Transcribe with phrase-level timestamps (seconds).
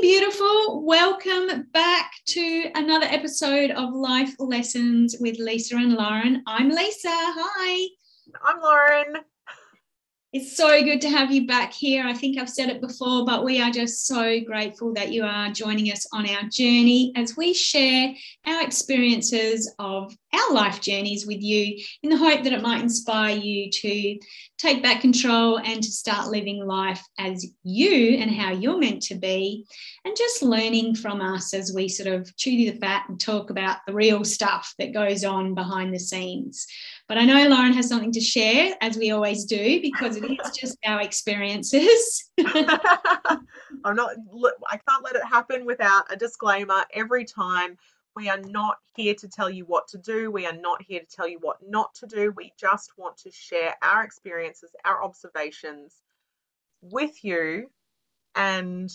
[0.00, 0.84] Beautiful.
[0.84, 6.42] Welcome back to another episode of Life Lessons with Lesa and Lauren.
[6.46, 7.08] I'm Lesa.
[7.10, 7.88] Hi.
[8.44, 9.24] I'm Lauren.
[10.34, 12.04] It's so good to have you back here.
[12.04, 15.52] I think I've said it before, but we are just so grateful that you are
[15.52, 18.12] joining us on our journey as we share
[18.44, 23.36] our experiences of our life journeys with you in the hope that it might inspire
[23.36, 24.18] you to
[24.58, 29.14] take back control and to start living life as you and how you're meant to
[29.14, 29.64] be.
[30.04, 33.78] And just learning from us as we sort of chew the fat and talk about
[33.86, 36.66] the real stuff that goes on behind the scenes.
[37.06, 40.56] But I know Lauren has something to share, as we always do, because it is
[40.56, 42.30] just our experiences.
[42.38, 44.12] I'm not,
[44.70, 47.76] I can't let it happen without a disclaimer every time.
[48.16, 50.30] We are not here to tell you what to do.
[50.30, 52.32] We are not here to tell you what not to do.
[52.36, 55.96] We just want to share our experiences, our observations
[56.80, 57.70] with you.
[58.34, 58.90] And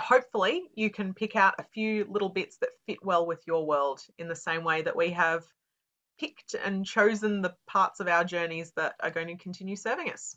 [0.00, 4.00] hopefully, you can pick out a few little bits that fit well with your world
[4.18, 5.44] in the same way that we have
[6.18, 10.36] picked and chosen the parts of our journeys that are going to continue serving us.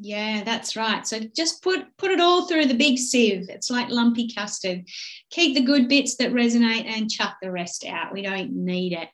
[0.00, 1.04] Yeah, that's right.
[1.04, 3.48] So just put put it all through the big sieve.
[3.48, 4.86] It's like lumpy custard.
[5.30, 8.12] Keep the good bits that resonate and chuck the rest out.
[8.12, 9.08] We don't need it.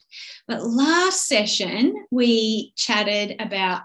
[0.47, 3.83] But last session we chatted about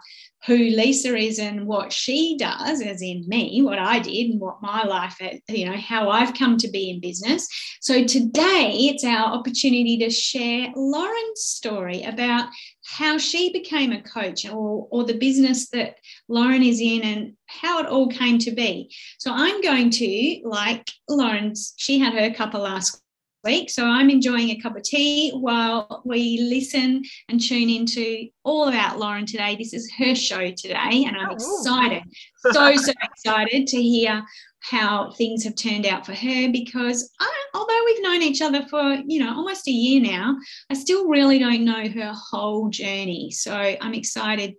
[0.50, 4.64] who Lesa is and what she does, as in me, what I did and what
[4.64, 7.48] my life, eh, you know, how I've come to be in business.
[7.82, 12.50] So today it's our opportunity to share Lauren's story about
[12.84, 17.80] how she became a coach or, or the business that Lauren is in and how
[17.80, 18.92] it all came to be.
[19.20, 23.00] So I'm going to, like Lauren's, she had her cuppa last
[23.44, 23.70] week.
[23.70, 29.00] So I'm enjoying a cup of tea while we listen and tune into all about
[29.00, 29.56] Lauren today.
[29.56, 32.04] This is her show today, and I'm oh, excited,
[32.52, 34.24] so, so excited to hear
[34.62, 38.98] how things have turned out for her because I, although we've known each other for
[39.08, 40.36] you know almost a year now
[40.70, 44.56] i still really don't know her whole journey so i'm excited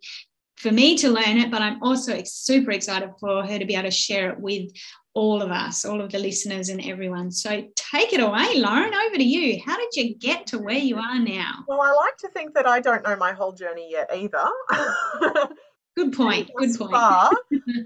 [0.57, 3.85] for me to learn it but i'm also super excited for her to be able
[3.85, 4.71] to share it with
[5.15, 7.31] all of us, all of the listeners and everyone.
[7.31, 9.61] So take it away, Lauren, over to you.
[9.65, 11.65] How did you get to where you are now?
[11.67, 14.45] Well, I like to think that I don't know my whole journey yet either.
[15.97, 16.51] Good point.
[16.59, 16.93] Good point.
[16.93, 17.33] Far,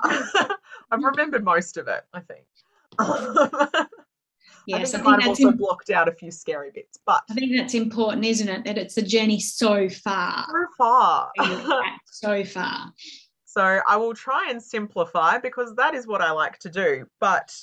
[0.90, 2.44] I've remembered most of it, I think.
[4.66, 7.34] Yes, I think I, might have also blocked out a few scary bits, but I
[7.34, 8.64] think that's important, isn't it?
[8.64, 10.46] That it's the journey so far.
[10.46, 11.30] So far.
[12.06, 12.92] so far.
[13.54, 17.06] So I will try and simplify because that is what I like to do.
[17.20, 17.54] But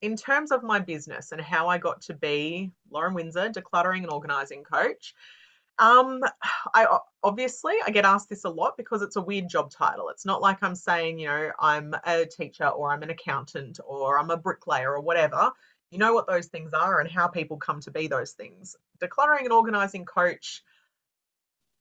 [0.00, 4.10] in terms of my business and how I got to be Lauren Winzar, decluttering and
[4.10, 5.12] organizing coach,
[5.78, 6.22] um,
[6.74, 6.86] I
[7.22, 10.08] obviously I get asked this a lot because it's a weird job title.
[10.08, 14.18] It's not like I'm saying, you know, I'm a teacher or I'm an accountant or
[14.18, 15.50] I'm a bricklayer or whatever.
[15.90, 18.74] You know what those things are and how people come to be those things.
[19.02, 20.62] Decluttering and organizing coach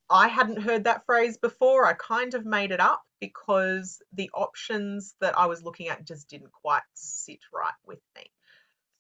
[0.10, 1.86] I hadn't heard that phrase before.
[1.86, 6.30] I kind of made it up because the options that I was looking at just
[6.30, 8.24] didn't quite sit right with me.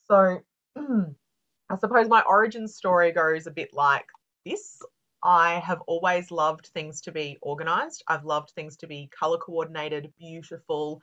[0.08, 0.40] So
[0.78, 4.06] I suppose my origin story goes a bit like
[4.46, 4.82] this.
[5.24, 8.04] I have always loved things to be organized.
[8.08, 11.02] I've loved things to be color coordinated, beautiful,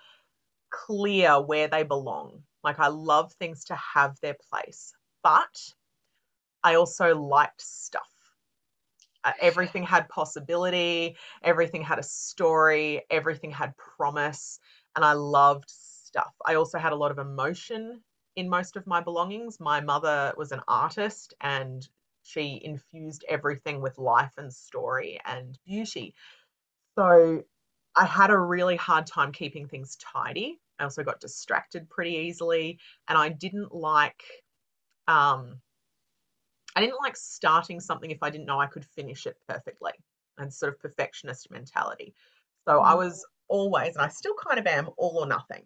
[0.71, 2.43] clear where they belong.
[2.65, 4.95] Like I love things to have their place.
[5.23, 5.73] But
[6.65, 8.12] I also liked stuff
[9.41, 14.59] everything had possibility, everything had a story, everything had promise,
[14.97, 16.35] and I loved stuff.
[16.47, 18.03] I also had a lot of emotion
[18.37, 19.61] in most of my belongings.
[19.61, 21.87] My mother was an artist and
[22.23, 26.15] she infused everything with life and story and beauty.
[26.99, 27.43] So
[27.97, 30.61] I had a really hard time keeping things tidy.
[30.79, 32.79] I also got distracted pretty easily
[33.09, 34.23] and I didn't like
[35.09, 35.61] um
[36.77, 39.93] I didn't like starting something if I didn't know I could finish it perfectly
[40.39, 42.15] and sort of perfectionist mentality.
[42.65, 42.99] So I mm.
[42.99, 45.65] was always, and I still kind of am, all or nothing.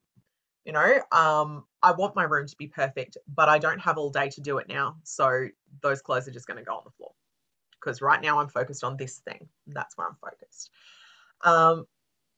[0.65, 4.11] You know, um, I want my room to be perfect, but I don't have all
[4.11, 4.97] day to do it now.
[5.05, 5.47] So
[5.81, 7.13] those clothes are just going to go on the floor
[7.81, 9.49] because right now I'm focused on this thing.
[9.69, 10.71] That's where I'm focused.
[11.43, 11.87] Um,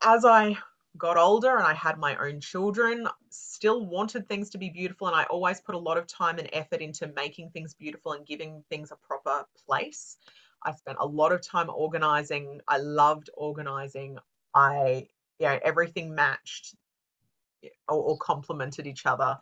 [0.03, 0.59] as I
[0.97, 5.07] got older and I had my own children, still wanted things to be beautiful.
[5.07, 8.27] And I always put a lot of time and effort into making things beautiful and
[8.27, 10.17] giving things a proper place.
[10.65, 12.61] I spent a lot of time organizing.
[12.67, 14.19] I loved organizing.
[14.55, 15.07] I,
[15.39, 16.75] you know, everything matched
[17.89, 19.37] or, or complemented each other.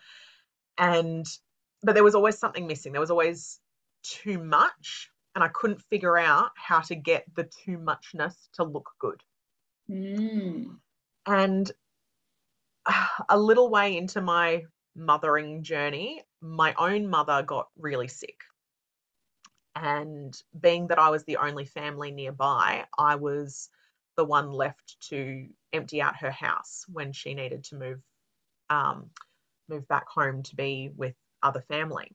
[0.78, 1.26] And,
[1.82, 2.92] but there was always something missing.
[2.92, 3.60] There was always
[4.02, 5.10] too much.
[5.34, 9.22] And I couldn't figure out how to get the too muchness to look good.
[9.90, 10.78] Mm.
[11.26, 11.70] And
[13.28, 14.64] a little way into my
[14.94, 18.38] mothering journey, my own mother got really sick.
[19.74, 23.68] And being that I was the only family nearby, I was
[24.16, 28.00] the one left to empty out her house when she needed to move
[28.70, 29.10] um,
[29.68, 32.10] move back home to be with other family.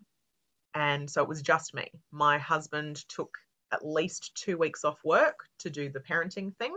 [0.73, 1.91] And so it was just me.
[2.11, 3.37] My husband took
[3.71, 6.73] at least two weeks off work to do the parenting thing.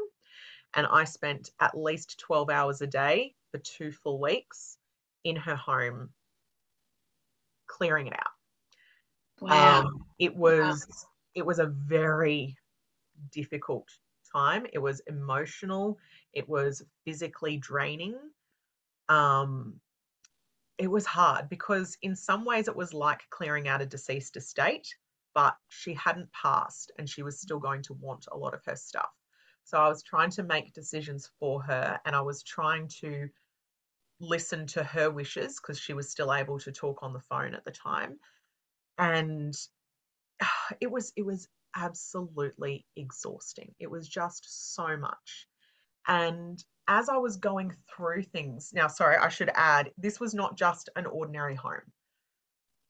[0.76, 4.78] And I spent at least 12 hours a day for two full weeks
[5.24, 6.10] in her home
[7.66, 8.34] clearing it out.
[9.40, 9.80] Wow.
[9.80, 11.08] Um, it was wow.
[11.34, 12.56] it was a very
[13.32, 13.88] difficult
[14.32, 14.66] time.
[14.72, 15.98] It was emotional.
[16.32, 18.16] It was physically draining.
[19.08, 19.80] Um,
[20.78, 24.88] it was hard because in some ways it was like clearing out a deceased estate,
[25.34, 28.76] but she hadn't passed and she was still going to want a lot of her
[28.76, 29.10] stuff.
[29.64, 33.28] So I was trying to make decisions for her and I was trying to
[34.20, 37.64] listen to her wishes because she was still able to talk on the phone at
[37.64, 38.18] the time.
[38.98, 39.54] And
[40.80, 43.74] it was it was absolutely exhausting.
[43.78, 45.48] It was just so much.
[46.06, 50.56] And as I was going through things, now, sorry, I should add, this was not
[50.56, 51.92] just an ordinary home.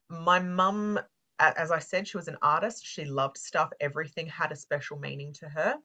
[0.09, 0.99] My mum,
[1.39, 2.85] as I said, she was an artist.
[2.85, 3.71] She loved stuff.
[3.79, 5.75] Everything had a special meaning to her.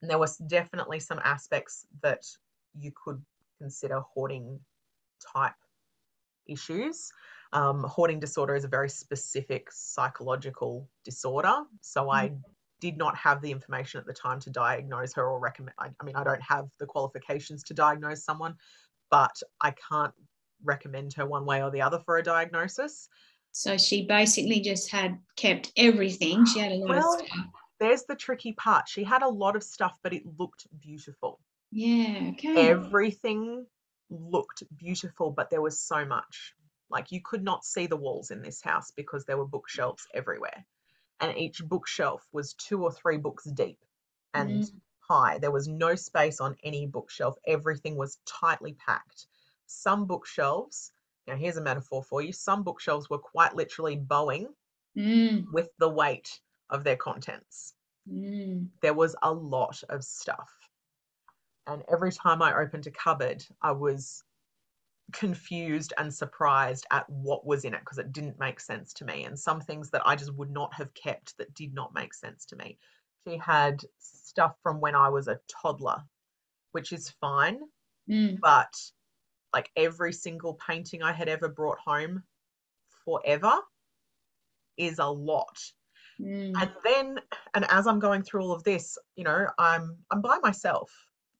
[0.00, 2.22] And there was definitely some aspects that
[2.78, 3.20] you could
[3.60, 4.60] consider hoarding
[5.34, 5.54] type
[6.46, 7.10] issues.
[7.52, 11.64] Um, hoarding disorder is a very specific psychological disorder.
[11.80, 12.38] So I mm
[12.80, 15.74] did not have the information at the time to diagnose her or recommend.
[15.78, 18.54] I, I mean, I don't have the qualifications to diagnose someone,
[19.10, 20.14] but I can't
[20.62, 23.08] recommend her one way or the other for a diagnosis.
[23.52, 26.46] So she basically just had kept everything.
[26.46, 27.46] She had a lot well, of stuff.
[27.80, 28.88] There's the tricky part.
[28.88, 31.40] She had a lot of stuff, but it looked beautiful.
[31.70, 32.68] Yeah, okay.
[32.68, 33.66] Everything
[34.10, 36.54] looked beautiful, but there was so much.
[36.90, 40.64] Like you could not see the walls in this house because there were bookshelves everywhere
[41.20, 43.78] and each bookshelf was two or three books deep
[44.34, 44.70] and mm.
[45.00, 45.38] high.
[45.38, 47.36] There was no space on any bookshelf.
[47.46, 49.26] Everything was tightly packed.
[49.66, 50.92] Some bookshelves,
[51.26, 54.48] now here's a metaphor for you, some bookshelves were quite literally bowing
[54.96, 55.44] mm.
[55.52, 57.74] with the weight of their contents.
[58.10, 58.68] Mm.
[58.82, 60.50] There was a lot of stuff.
[61.66, 64.24] And every time I opened a cupboard, I was
[65.12, 69.24] confused and surprised at what was in it because it didn't make sense to me
[69.24, 72.44] and some things that I just would not have kept that did not make sense
[72.46, 72.78] to me.
[73.26, 76.02] She had stuff from when I was a toddler,
[76.72, 77.60] which is fine,
[78.08, 78.38] mm.
[78.40, 78.74] but
[79.52, 82.22] like every single painting I had ever brought home
[83.04, 83.54] forever
[84.76, 85.58] is a lot.
[86.20, 86.52] Mm.
[86.60, 87.20] And then
[87.54, 90.90] and as I'm going through all of this, you know, I'm I'm by myself,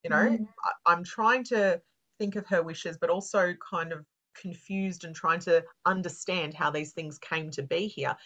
[0.05, 0.49] you know, mm.
[0.65, 1.81] I, I'm trying to
[2.19, 4.05] think of her wishes, but also kind of
[4.41, 8.17] confused and trying to understand how these things came to be here.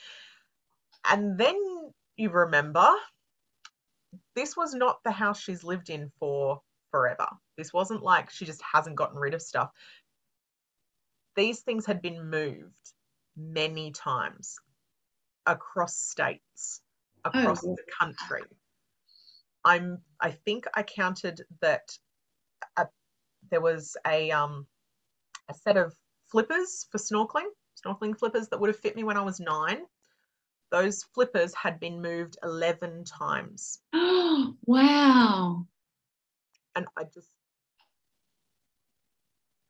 [1.08, 1.56] And then
[2.16, 2.92] you remember
[4.34, 6.60] this was not the house she's lived in for
[6.90, 7.26] forever.
[7.56, 9.70] This wasn't like she just hasn't gotten rid of stuff.
[11.34, 12.92] These things had been moved
[13.36, 14.58] many times
[15.46, 16.80] across states,
[17.24, 17.74] across oh.
[17.76, 18.42] the country.
[19.64, 21.96] I'm I think I counted that
[23.50, 24.66] there was a um,
[25.48, 25.94] a set of
[26.30, 27.48] flippers for snorkeling,
[27.84, 29.82] snorkeling flippers that would have fit me when I was nine.
[30.70, 33.80] Those flippers had been moved 11 times.
[33.92, 35.66] Oh, wow.
[36.74, 37.28] And I just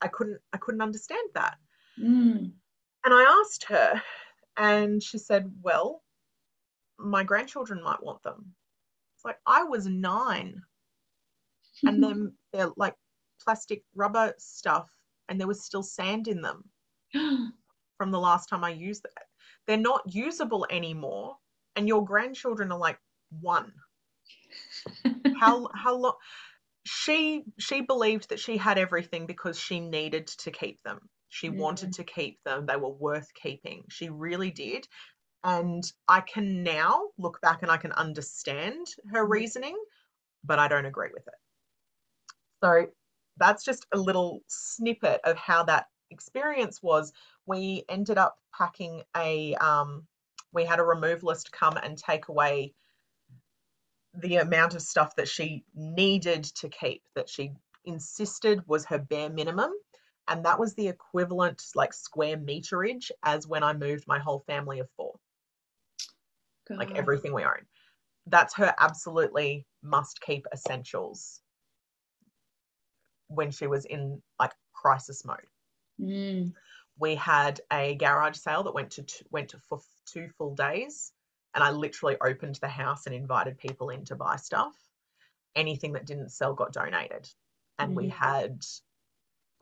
[0.01, 1.57] I couldn't I couldn't understand that.
[2.01, 2.53] Mm.
[3.05, 4.01] And I asked her
[4.57, 6.03] and she said, "Well,
[6.99, 8.55] my grandchildren might want them."
[9.17, 10.63] It's like I was 9
[11.87, 12.95] and then they're like
[13.45, 14.91] plastic rubber stuff
[15.29, 16.65] and there was still sand in them
[17.99, 19.25] from the last time I used that.
[19.67, 21.37] They're not usable anymore.
[21.77, 22.99] And your grandchildren are like
[23.41, 23.73] one.
[25.41, 26.15] how how long
[26.85, 31.09] she she believed that she had everything because she needed to keep them.
[31.33, 31.57] She mm.
[31.57, 32.67] wanted to keep them.
[32.67, 33.85] They were worth keeping.
[33.89, 34.87] She really did.
[35.43, 39.33] And I can now look back and I can understand her mm-hmm.
[39.33, 39.77] reasoning,
[40.45, 41.35] but I don't agree with it.
[42.63, 42.87] So
[43.39, 47.15] that's just a little snippet of how that experience was.
[47.47, 50.07] We ended up packing a, um,
[50.53, 52.75] we had a removalist come and take away
[54.15, 57.53] the amount of stuff that she needed to keep, that she
[57.87, 59.73] insisted was her bare minimum.
[60.29, 64.79] And that was the equivalent, like square meterage, as when I moved my whole family
[64.79, 65.19] of four.
[66.69, 66.79] God.
[66.79, 67.67] Like everything we own.
[68.27, 71.41] That's her absolutely must keep essentials
[73.29, 75.47] when she was in like crisis mode.
[76.01, 76.53] Mm.
[76.99, 81.13] we had a garage sale that went to t- went to for two full days,
[81.55, 84.75] and I literally opened the house and invited people in to buy stuff.
[85.55, 87.29] Anything that didn't sell got donated,
[87.79, 88.13] and we Mhm.
[88.13, 88.65] had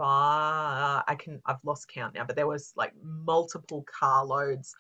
[0.00, 1.04] five.
[1.08, 4.74] I can I've lost count now, but there was like multiple car loads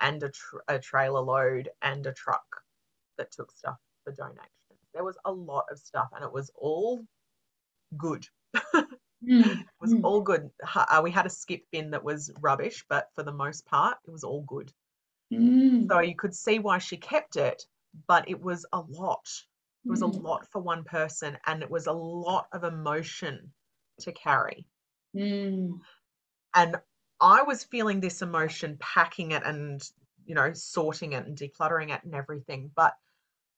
[0.00, 2.46] and a, tr- a trailer load and a truck
[3.18, 4.50] that took stuff for donations.
[4.94, 7.04] There was a lot of stuff, and it was all
[7.96, 8.26] good.
[9.22, 10.02] Mm, It was Mm.
[10.02, 10.50] all good.
[10.74, 14.10] Uh, we had a skip bin that was rubbish, but for the most part, it
[14.10, 14.72] was all good.
[15.30, 17.68] mm, So you could see why she kept it,
[18.08, 19.28] but it was a lot.
[19.86, 20.22] It was a Mm.
[20.26, 23.54] lot for one person, and it was a lot of emotion
[24.00, 24.66] to carry.
[25.14, 25.80] mm,
[26.54, 26.76] And
[27.20, 29.82] I was feeling this emotion, packing it and,
[30.24, 32.70] you know, sorting it and decluttering it and everything.
[32.74, 32.94] But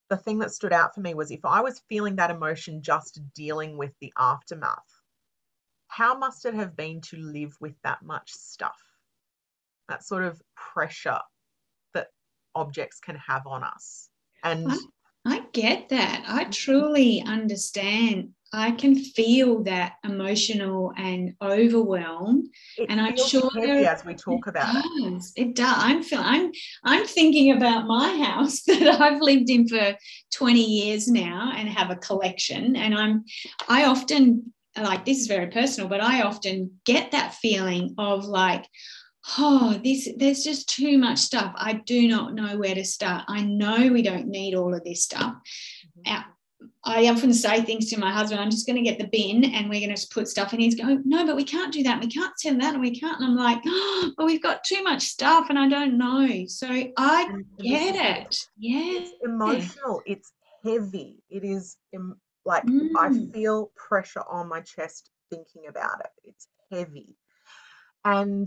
[0.09, 3.21] the thing that stood out for me was if I was feeling that emotion just
[3.35, 5.03] dealing with the aftermath,
[5.88, 8.81] how must it have been to live with that much stuff?
[9.88, 11.21] That sort of pressure
[11.95, 12.09] that
[12.55, 14.11] objects can have on us.
[14.43, 14.79] And I,
[15.25, 16.25] I get that.
[16.26, 18.35] I truly understand.
[18.54, 22.44] I can feel that emotional and overwhelm.
[22.78, 24.84] it and I'm sure heavy as we talk about it.
[25.00, 25.32] does.
[25.37, 25.75] It does.
[25.76, 26.25] I'm feeling.
[26.26, 26.52] I'm.
[26.84, 29.94] I'm thinking about my house that I've lived in for
[30.34, 32.76] 20 years now and have a collection.
[32.76, 33.25] And I'm.
[33.68, 38.66] I often like this is very personal, but I often get that feeling of like,
[39.37, 40.08] oh, this.
[40.16, 41.52] There's just too much stuff.
[41.56, 43.25] I do not know where to start.
[43.26, 45.34] I know we don't need all of this stuff.
[46.06, 46.25] Mhm.
[46.87, 49.71] I often say things to my husband, I'm just going to get the bin and
[49.71, 50.53] we're going to put stuff.
[50.53, 52.00] And he's going, No, but we can't do that.
[52.00, 53.21] We can't send that and we can't.
[53.21, 56.45] And I'm like, Oh, but we've got too much stuff and I don't know.
[56.47, 57.26] So I
[57.59, 58.37] get it.
[58.59, 59.00] Yeah.
[59.00, 60.03] It's emotional.
[60.07, 61.23] It's heavy.
[61.31, 63.33] It is em- like I Mm.
[63.33, 66.11] feel pressure on my chest thinking about it.
[66.25, 67.17] It's heavy.
[68.05, 68.47] And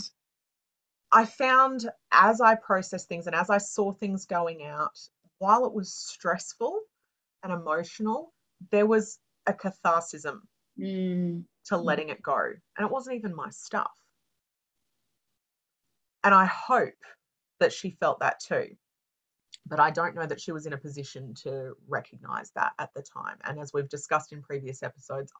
[1.12, 5.00] I found as I processed things and as I saw things going out,
[5.40, 6.80] while it was stressful
[7.44, 8.34] and emotional,
[8.72, 10.42] there was a catharsism
[10.80, 11.44] Mm.
[11.66, 12.38] to letting it go.
[12.38, 13.92] And it wasn't even my stuff.
[16.24, 16.94] And I hope
[17.60, 18.76] that she felt that too.
[19.66, 23.02] But I don't know that she was in a position to recognize that at the
[23.02, 23.38] time.
[23.44, 25.32] And as we've discussed in previous episodes,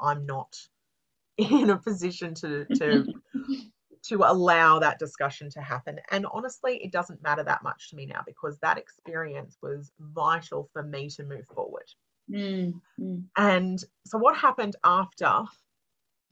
[0.00, 0.56] I'm not
[1.38, 3.06] in a position to to
[4.04, 6.00] to allow that discussion to happen.
[6.10, 10.68] And honestly, it doesn't matter that much to me now because that experience was vital
[10.72, 11.88] for me to move forward.
[12.30, 12.80] Mm.
[13.00, 13.24] Mm.
[13.36, 15.44] And so, what happened after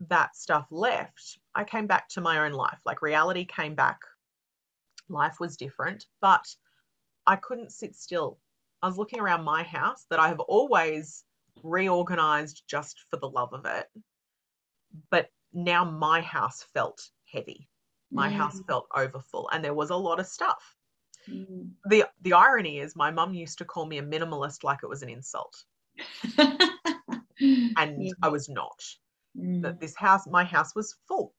[0.08, 1.38] that stuff left?
[1.54, 2.78] I came back to my own life.
[2.84, 4.00] Like reality came back.
[5.08, 6.44] Life was different, but
[7.26, 8.38] I couldn't sit still.
[8.82, 11.24] I was looking around my house that I have always
[11.62, 13.86] reorganized just for the love of it.
[15.10, 17.68] But now my house felt heavy.
[18.12, 20.76] My house felt overfull, and there was a lot of stuff.
[21.28, 21.70] Mm.
[21.90, 25.02] The the irony is my mum used to call me a minimalist like it was
[25.02, 25.64] an insult.
[27.38, 28.12] And Yeah.
[28.22, 28.82] I was not.
[29.36, 29.60] Mm.
[29.62, 31.34] that this house, my house was full.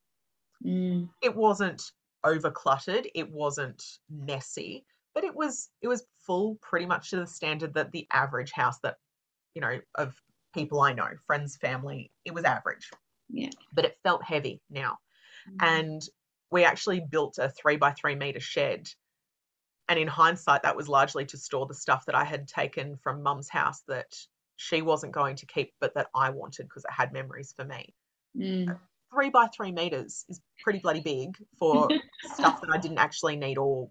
[0.63, 1.09] Mm.
[1.23, 1.81] It wasn't
[2.23, 7.25] over cluttered, it wasn't messy, but it was it was full pretty much to the
[7.25, 8.97] standard that the average house that
[9.55, 10.13] you know of
[10.53, 12.89] people I know, friends, family, it was average.
[13.29, 13.49] Yeah.
[13.73, 14.97] But it felt heavy now.
[15.49, 15.55] Mm.
[15.67, 16.01] And
[16.51, 18.87] we actually built a three by three meter shed.
[19.89, 23.23] And in hindsight, that was largely to store the stuff that I had taken from
[23.23, 24.13] mum's house that
[24.57, 27.93] she wasn't going to keep, but that I wanted because it had memories for me
[28.37, 28.77] Mm.
[29.11, 31.87] three by three meters is pretty bloody big for
[32.35, 33.89] stuff that I didn't actually need or,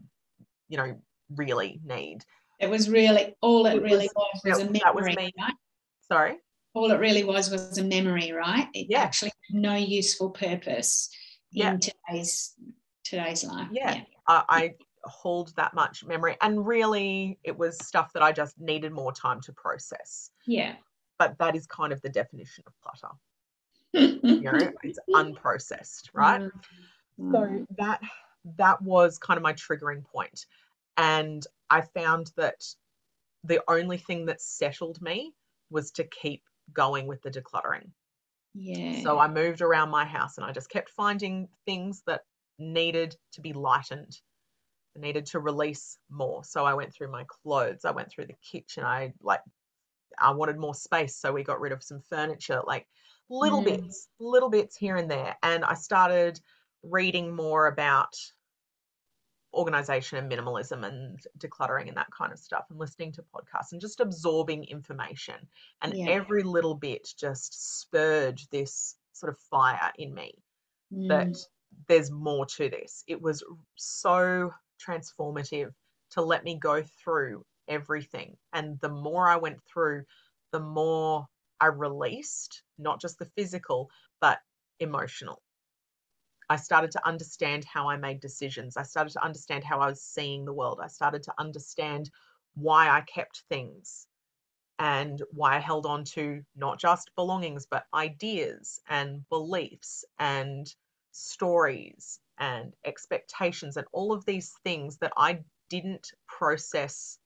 [0.69, 1.01] you know,
[1.35, 2.19] really need.
[2.61, 5.33] It was really all it It really was- was was a was memory, me.
[5.41, 5.55] right?
[6.03, 6.37] Sorry.
[6.75, 8.69] All it really was was a memory, right?
[8.75, 9.01] It Yeah.
[9.01, 11.09] actually had no useful purpose
[11.57, 11.73] Yeah.
[11.73, 12.55] in today's
[13.05, 13.69] today's life.
[13.73, 14.03] Yeah.
[14.29, 18.93] I, I hauled that much memory, and really, it was stuff that I just needed
[18.93, 20.31] more time to process.
[20.47, 20.75] Yeah.
[21.19, 23.15] But that is kind of the definition of clutter.
[24.23, 26.51] You know, it's unprocessed, right?
[27.19, 27.33] Mm.
[27.33, 28.01] so that
[28.59, 30.47] that was kind of my triggering point
[30.97, 32.63] and i found that
[33.45, 35.33] the only thing that settled me
[35.71, 37.91] was to keep going with the decluttering
[38.57, 39.03] yeah.
[39.03, 42.23] so i moved around my house and i just kept finding things that
[42.59, 44.21] needed to be lightened
[44.97, 48.83] needed to release more so i went through my clothes i went through the kitchen
[48.83, 49.41] i like
[50.19, 52.87] i wanted more space so we got rid of some furniture like
[53.29, 53.67] little Mm.
[53.67, 56.41] bits little bits here and there and i started
[56.83, 58.15] reading more about
[59.57, 63.81] organization and minimalism and decluttering and that kind of stuff and listening to podcasts and
[63.81, 65.49] just absorbing information
[65.83, 66.07] and Yeah.
[66.07, 70.33] every little bit just spurred this sort of fire in me
[71.09, 71.47] that Mm.
[71.89, 73.05] there's more to this.
[73.07, 73.43] It was
[73.77, 74.53] so
[74.85, 75.73] transformative
[76.11, 78.37] to let me go through everything.
[78.53, 80.05] And the more I went through,
[80.53, 81.27] the more
[81.61, 84.41] I released, not just the physical, but
[84.79, 85.43] emotional.
[86.49, 88.77] I started to understand how I made decisions.
[88.77, 90.81] I started to understand how I was seeing the world.
[90.83, 92.11] I started to understand
[92.55, 94.07] why I kept things
[94.79, 100.73] and why I held on to not just belongings, but ideas and beliefs and
[101.13, 107.19] stories and expectations and all of these things that I didn't process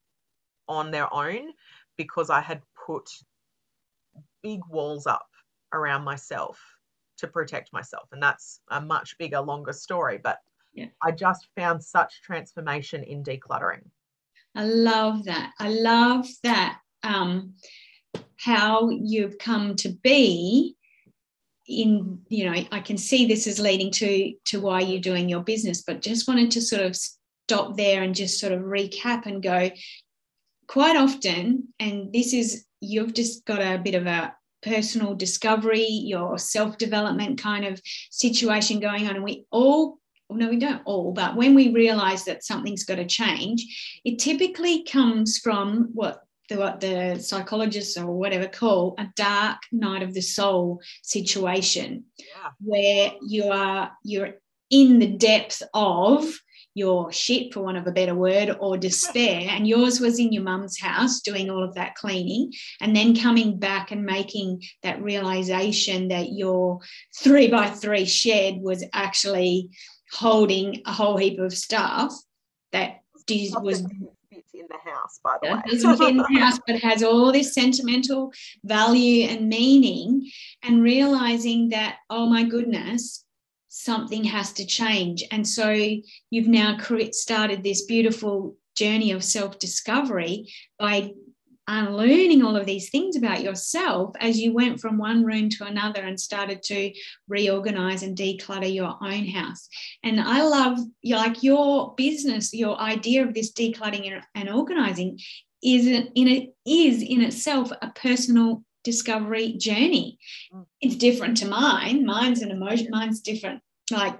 [0.69, 1.53] on their own
[1.97, 3.11] because I had put
[4.43, 5.29] big walls up
[5.73, 6.59] around myself
[7.21, 8.09] to protect myself.
[8.13, 10.19] And that's a much bigger, longer story.
[10.23, 10.39] But
[10.75, 10.87] yeah.
[11.03, 13.85] I just found such transformation in decluttering.
[14.55, 15.53] I love that.
[15.59, 16.79] I love that.
[17.03, 17.55] Um,
[18.37, 20.77] how you've come to be
[21.69, 25.43] in you know i can see this is leading to to why you're doing your
[25.43, 29.43] business but just wanted to sort of stop there and just sort of recap and
[29.43, 29.71] go
[30.67, 36.39] quite often and this is you've just got a bit of a personal discovery your
[36.39, 39.99] self development kind of situation going on and we all
[40.31, 44.85] no we don't all but when we realize that something's got to change it typically
[44.85, 50.21] comes from what the, what the psychologists or whatever call a dark night of the
[50.21, 52.51] soul situation yeah.
[52.61, 54.35] where you are you're
[54.71, 56.25] in the depth of
[56.75, 60.43] your shit for want of a better word or despair and yours was in your
[60.43, 66.09] mum's house doing all of that cleaning and then coming back and making that realization
[66.09, 66.79] that your
[67.17, 69.69] three by three shed was actually
[70.13, 72.13] holding a whole heap of stuff
[72.73, 73.01] that
[73.63, 73.85] was
[74.55, 75.63] in the house, by the way.
[75.67, 78.33] Doesn't in the house, but has all this sentimental
[78.65, 80.31] value and meaning,
[80.63, 83.25] and realizing that, oh my goodness,
[83.71, 85.25] something has to change.
[85.31, 86.77] And so you've now
[87.13, 91.13] started this beautiful journey of self discovery by
[91.69, 96.01] unlearning all of these things about yourself as you went from one room to another
[96.03, 96.93] and started to
[97.29, 99.69] reorganize and declutter your own house.
[100.03, 105.21] And I love like your business, your idea of this decluttering and organizing
[105.63, 110.19] is in it is in itself a personal discovery journey.
[110.55, 110.67] Mm.
[110.81, 112.05] It's different to mine.
[112.05, 113.61] Mine's an emotion, mine's different.
[113.91, 114.19] Like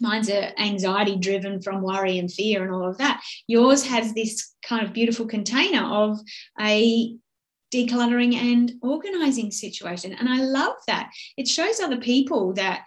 [0.00, 4.54] mine's a anxiety driven from worry and fear and all of that yours has this
[4.66, 6.18] kind of beautiful container of
[6.60, 7.14] a
[7.72, 12.82] decluttering and organizing situation and i love that it shows other people that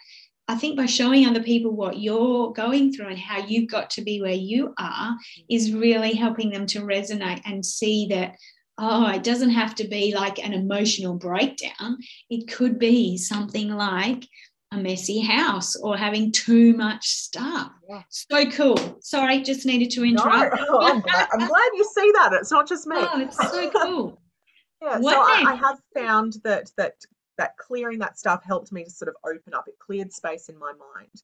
[0.48, 4.02] I think by showing other people what you're going through and how you've got to
[4.02, 5.16] be where you are
[5.50, 8.36] is really helping them to resonate and see that,
[8.78, 11.98] oh, it doesn't have to be like an emotional breakdown.
[12.30, 14.28] It could be something like
[14.72, 17.72] a messy house or having too much stuff.
[17.88, 18.04] Yeah.
[18.10, 18.98] So cool.
[19.02, 20.58] Sorry, just needed to interrupt.
[20.58, 22.34] No, I'm, glad, I'm, glad, you see that.
[22.34, 22.96] It's not just me.
[22.98, 24.22] Oh, it's so cool.
[24.82, 24.98] yeah.
[24.98, 26.96] What so I, I, have found that that
[27.38, 29.68] that clearing that stuff helped me to sort of open up.
[29.68, 31.22] It cleared space in my mind.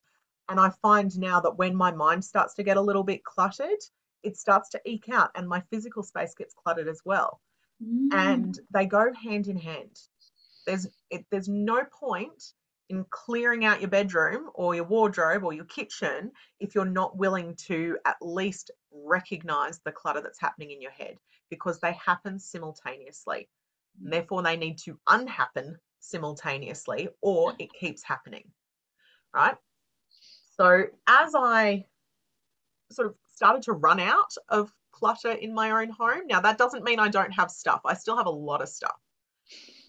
[0.50, 3.80] And I find now that when my mind starts to get a little bit cluttered,
[4.24, 7.42] it starts to eke out and my physical space gets cluttered as well.
[7.84, 8.14] Mm.
[8.14, 10.00] And they go hand in hand.
[10.66, 12.54] There's it, there's no point
[12.90, 17.56] in clearing out your bedroom or your wardrobe or your kitchen if you're not willing
[17.56, 21.16] to at least recognize the clutter that's happening in your head
[21.50, 23.48] because they happen simultaneously.
[24.02, 28.46] Therefore, they need to unhappen simultaneously or it keeps happening.
[29.34, 29.56] Right?
[30.58, 31.86] So, as I
[32.92, 36.84] sort of started to run out of clutter in my own home, now that doesn't
[36.84, 39.00] mean I don't have stuff, I still have a lot of stuff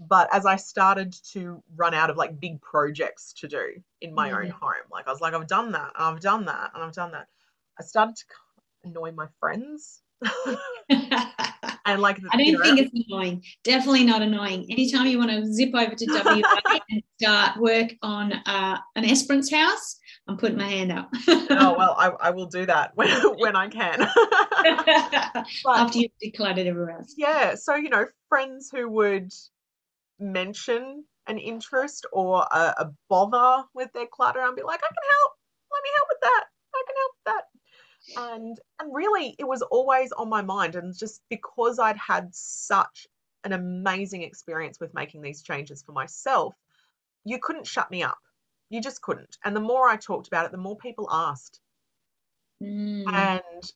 [0.01, 4.31] but as I started to run out of like big projects to do in my
[4.31, 4.45] mm-hmm.
[4.45, 6.95] own home, like I was like, I've done that, and I've done that, and I've
[6.95, 7.27] done that.
[7.79, 8.25] I started to
[8.85, 10.03] annoy my friends.
[10.89, 13.43] and like, I don't you know, think it's annoying.
[13.63, 14.67] Definitely not annoying.
[14.71, 16.07] Anytime you want to zip over to
[16.67, 19.99] WA and start work on uh, an Esperance house,
[20.31, 21.11] I'm putting my hand up.
[21.27, 23.99] oh well, I, I will do that when when I can.
[25.65, 27.15] but, After you've decluttered everywhere else.
[27.17, 27.57] Yeah.
[27.57, 29.33] So you know, friends who would
[30.21, 35.11] mention an interest or a, a bother with their clutter and be like, I can
[35.19, 35.33] help.
[35.73, 36.45] Let me help with that.
[36.75, 37.45] I can help with that
[38.17, 43.07] and and really it was always on my mind and just because i'd had such
[43.45, 46.55] an amazing experience with making these changes for myself
[47.25, 48.19] you couldn't shut me up
[48.71, 51.61] you just couldn't and the more i talked about it the more people asked
[52.63, 53.05] mm.
[53.13, 53.73] and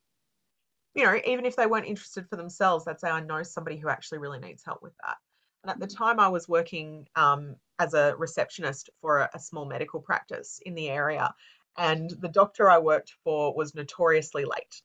[0.94, 3.88] you know even if they weren't interested for themselves they'd say i know somebody who
[3.88, 5.16] actually really needs help with that
[5.64, 9.64] And at the time, I was working um, as a receptionist for a, a small
[9.64, 11.34] medical practice in the area.
[11.78, 14.82] And the doctor I worked for was notoriously late.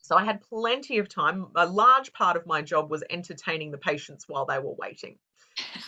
[0.00, 1.48] So I had plenty of time.
[1.54, 5.18] A large part of my job was entertaining the patients while they were waiting.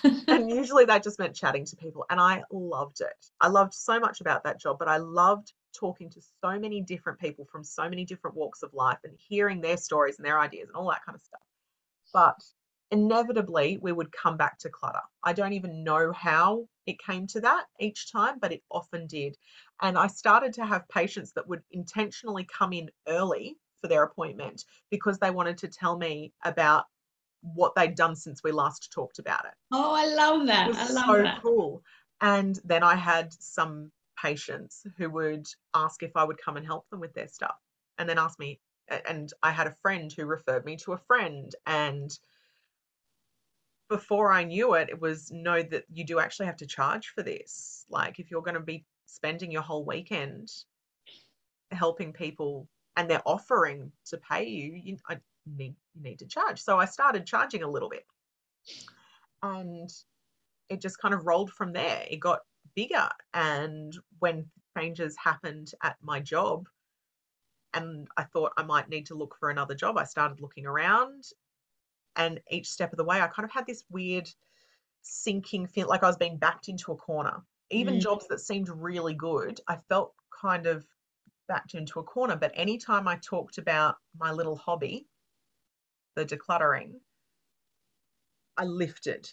[0.04, 2.04] And usually that just meant chatting to people.
[2.10, 3.26] And I loved it.
[3.40, 7.18] I loved so much about that job, but I loved talking to so many different
[7.18, 10.68] people from so many different walks of life and hearing their stories and their ideas
[10.68, 11.40] and all that kind of stuff.
[12.12, 12.42] But
[12.90, 15.00] inevitably, we would come back to clutter.
[15.24, 19.36] I don't even know how it came to that each time, but it often did.
[19.80, 24.64] And I started to have patients that would intentionally come in early for their appointment
[24.90, 26.84] because they wanted to tell me about
[27.42, 29.52] what they'd done since we last talked about it.
[29.72, 30.74] Oh, I love that.
[30.74, 31.42] I love so that.
[31.42, 31.82] cool.
[32.20, 36.88] And then I had some patients who would ask if I would come and help
[36.88, 37.56] them with their stuff
[37.98, 38.60] and then ask me.
[39.08, 41.52] And I had a friend who referred me to a friend.
[41.66, 42.16] And
[43.88, 47.22] before I knew it, it was know that you do actually have to charge for
[47.22, 47.84] this.
[47.90, 50.50] Like if you're going to be spending your whole weekend
[51.70, 56.60] helping people and they're offering to pay you, you I need you need to charge.
[56.60, 58.06] So I started charging a little bit.
[59.42, 59.90] And
[60.68, 62.04] it just kind of rolled from there.
[62.08, 62.40] It got
[62.74, 63.08] bigger.
[63.34, 66.68] And when changes happened at my job,
[67.74, 71.24] and I thought I might need to look for another job, I started looking around.
[72.16, 74.28] And each step of the way, I kind of had this weird
[75.02, 77.42] sinking feel like I was being backed into a corner.
[77.70, 78.00] Even mm.
[78.00, 80.86] jobs that seemed really good, I felt kind of
[81.48, 82.36] backed into a corner.
[82.36, 85.06] But anytime I talked about my little hobby,
[86.16, 86.92] the decluttering,
[88.56, 89.28] I lifted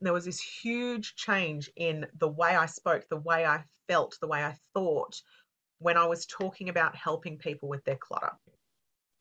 [0.00, 4.28] there was this huge change in the way I spoke, the way I felt, the
[4.28, 5.20] way I thought
[5.80, 8.32] when I was talking about helping people with their clutter.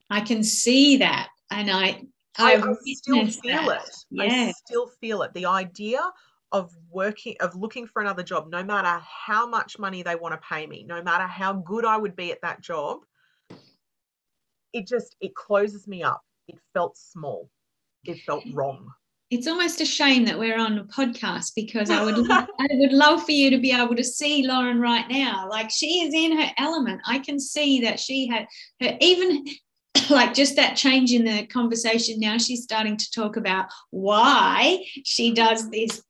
[0.10, 1.30] I can see that.
[1.52, 2.04] And I,
[2.38, 3.84] I, I still feel that.
[3.88, 3.96] it.
[4.10, 4.24] Yeah.
[4.24, 5.34] I still feel it.
[5.34, 6.02] The idea
[6.52, 10.48] of working, of looking for another job, no matter how much money they want to
[10.48, 13.00] pay me, no matter how good I would be at that job,
[14.74, 16.24] it just, it closes me up.
[16.48, 17.50] It felt small.
[18.06, 18.90] It felt wrong
[19.30, 23.24] it's almost a shame that we're on a podcast because I would I would love
[23.26, 25.48] for you to be able to see Lauren right now.
[25.50, 27.02] Like she is in her element.
[27.06, 28.48] I can see that she had
[28.82, 29.46] her even
[30.10, 32.20] like just that change in the conversation.
[32.20, 36.02] Now she's starting to talk about why she does this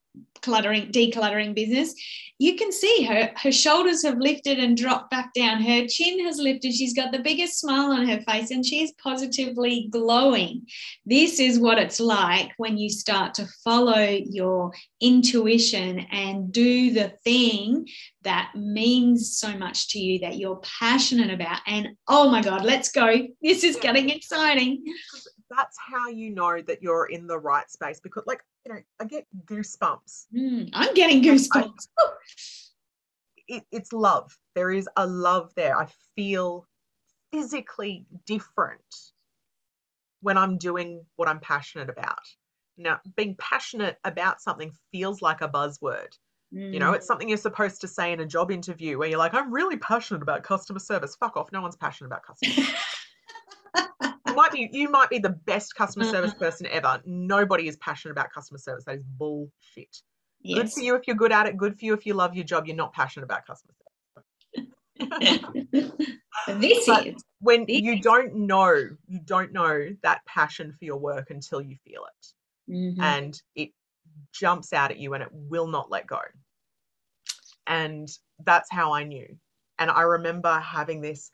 [0.42, 1.94] cluttering decluttering business
[2.40, 5.62] you can see her her shoulders have lifted and dropped back down.
[5.62, 6.74] Her chin has lifted.
[6.74, 10.68] She's got the biggest smile on her face and she's positively glowing.
[11.06, 14.72] This is what it's like when you start to follow your
[15.02, 17.88] intuition and do the thing
[18.22, 21.62] that means so much to you that you're passionate about.
[21.66, 23.28] And oh my god let's go.
[23.42, 24.84] This is getting exciting.
[25.50, 29.06] That's how you know that you're in the right space because like you know, I
[29.06, 30.26] get goosebumps.
[30.36, 31.88] Mm, I'm getting goosebumps.
[31.98, 32.10] I,
[33.48, 34.38] it, it's love.
[34.56, 35.78] There is a love there.
[35.78, 36.66] I feel
[37.32, 38.82] physically different
[40.22, 42.20] when I'm doing what I'm passionate about.
[42.78, 46.18] Now, being passionate about something feels like a buzzword.
[46.54, 46.74] Mm.
[46.74, 47.08] You know, it's mm.
[47.08, 50.22] something you're supposed to say in a job interview where you're like, I'm really passionate
[50.22, 51.16] about customer service.
[51.16, 51.52] Fuck off.
[51.54, 52.68] No one's passionate about customer
[54.38, 56.44] might be you might be the best customer service mm-hmm.
[56.44, 57.02] person ever.
[57.06, 58.86] Nobody is passionate about customer service.
[58.86, 60.02] That is bullshit.
[60.42, 60.58] Yes.
[60.58, 61.58] Good for you if you're good at it.
[61.58, 62.68] Good for you if you love your job.
[62.68, 63.88] You're not passionate about customer service.
[66.60, 67.82] this but is when this.
[67.82, 72.72] you don't know, you don't know that passion for your work until you feel it,
[72.72, 73.02] mm-hmm.
[73.02, 73.72] and it
[74.34, 76.20] jumps out at you and it will not let go.
[77.66, 78.08] And
[78.46, 79.28] that's how I knew.
[79.80, 81.32] And I remember having this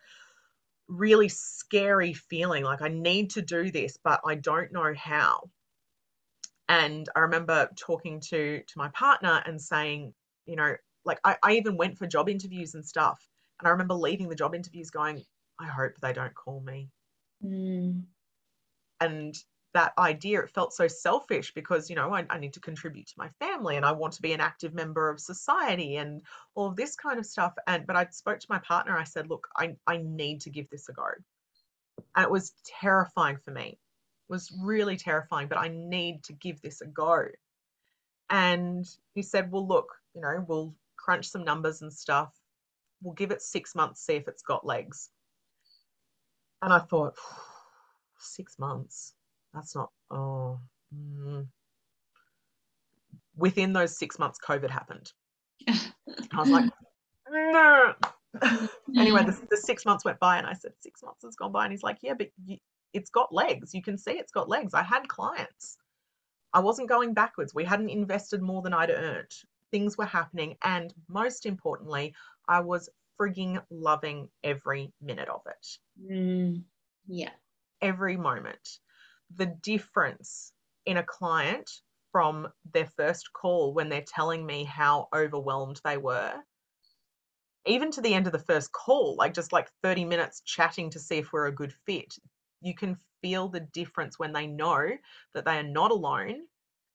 [0.88, 5.50] really scary feeling like I need to do this, but I don't know how.
[6.70, 10.14] And I remember talking to to my partner and saying,
[10.46, 13.28] you know, like I, I even went for job interviews and stuff.
[13.60, 15.24] And I remember leaving the job interviews going,
[15.60, 16.90] I hope they don't call me.
[17.44, 18.04] Mm.
[19.00, 19.36] And
[19.74, 23.14] that idea it felt so selfish because you know I, I, need to contribute to
[23.18, 26.22] my family and i want to be an active member of society and
[26.56, 27.54] all of this kind of stuff.
[27.68, 30.70] And but i spoke to my partner i said look i, I need to give
[30.70, 31.08] this a go.
[32.16, 33.70] And it was terrifying for me.
[33.70, 33.78] It
[34.30, 37.26] was really terrifying but i need to give this a go.
[38.30, 42.32] And he said well look you know we'll crunch some numbers and stuff.
[43.02, 45.10] We'll give it six months see if it's got legs.
[46.62, 47.16] And i thought
[48.20, 49.16] six months
[49.54, 50.60] that's not, oh.
[50.94, 51.48] Mm.
[53.36, 55.12] Within those six months, COVID happened.
[55.68, 56.70] I was like,
[57.30, 57.94] no.
[58.98, 61.66] anyway, the, the, six months went by, and I said, six months has gone by.
[61.66, 62.58] And he's like, yeah, but you,
[62.94, 63.74] it's got legs.
[63.74, 64.74] You can see it's got legs.
[64.74, 65.78] I had clients.
[66.54, 67.54] I wasn't going backwards.
[67.54, 69.34] We hadn't invested more than I'd earned.
[69.72, 70.56] Things were happening.
[70.64, 72.14] And most importantly,
[72.48, 72.90] I was
[73.20, 75.68] frigging loving every minute of it.
[76.12, 76.64] Mm,
[77.08, 77.32] yeah.
[77.82, 78.80] Every moment.
[79.36, 80.54] The difference
[80.86, 81.70] in a client
[82.12, 86.44] from their first call when they're telling me how overwhelmed they were,
[87.66, 91.00] even to the end of the first call, like just like 30 minutes chatting to
[91.00, 92.18] see if we're a good fit,
[92.62, 94.98] you can feel the difference when they know
[95.34, 96.48] that they are not alone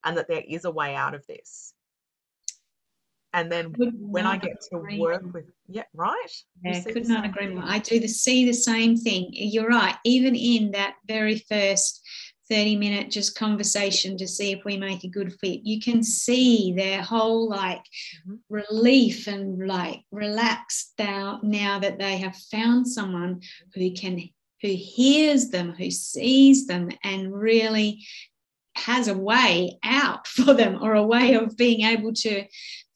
[0.03, 1.73] and that there is a way out of this
[3.33, 6.43] and then when I get to work with, yeah, right.
[6.63, 7.63] Yeah, could not agree more.
[7.63, 9.29] I do the see the same thing.
[9.31, 9.95] You're right.
[10.03, 12.01] Even in that very first
[12.49, 16.73] 30 minute just conversation to see if we make a good fit, you can see
[16.73, 17.83] their whole like
[18.27, 18.35] mm-hmm.
[18.49, 23.41] relief and like relaxed now, now that they have found someone
[23.73, 24.29] who can
[24.61, 28.05] who hears them, who sees them, and really
[28.75, 32.45] has a way out for them or a way of being able to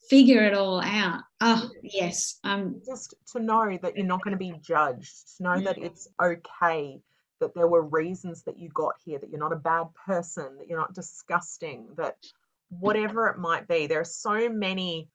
[0.09, 1.21] figure it all out.
[1.41, 2.39] Oh, yes.
[2.43, 6.07] Um, Just to know that you're not going to be judged, to know that it's
[6.21, 6.99] okay,
[7.39, 10.67] that there were reasons that you got here, that you're not a bad person, that
[10.67, 12.17] you're not disgusting, that
[12.69, 15.09] whatever it might be, there are so many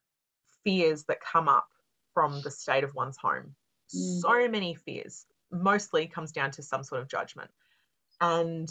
[0.63, 1.67] fears that come up
[2.13, 3.55] from the state of one's home.
[3.95, 4.19] Mm.
[4.19, 5.25] So many fears.
[5.51, 7.49] Mostly comes down to some sort of judgment.
[8.21, 8.69] And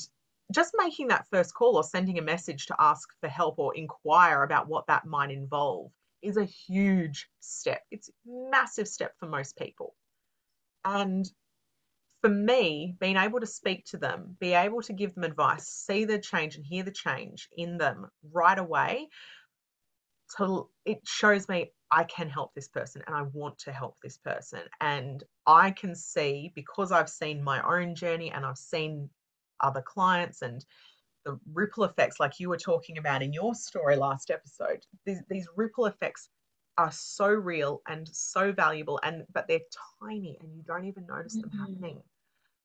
[0.52, 4.42] just making that first call or sending a message to ask for help or inquire
[4.42, 5.90] about what that might involve
[6.22, 7.82] is a huge step.
[7.90, 9.94] It's a massive step for most people.
[10.84, 11.30] And
[12.20, 16.04] for me, being able to speak to them, be able to give them advice, see
[16.04, 19.09] the change and hear the change in them right away,
[20.37, 24.18] to, it shows me I can help this person and I want to help this
[24.18, 24.61] person.
[24.81, 29.09] And I can see because I've seen my own journey and I've seen
[29.61, 30.64] other clients and
[31.24, 35.48] the ripple effects, like you were talking about in your story last episode, these, these
[35.57, 36.28] ripple effects
[36.78, 39.60] are so real and so valuable and but they're
[40.00, 41.48] tiny and you don't even notice mm-hmm.
[41.50, 42.02] them happening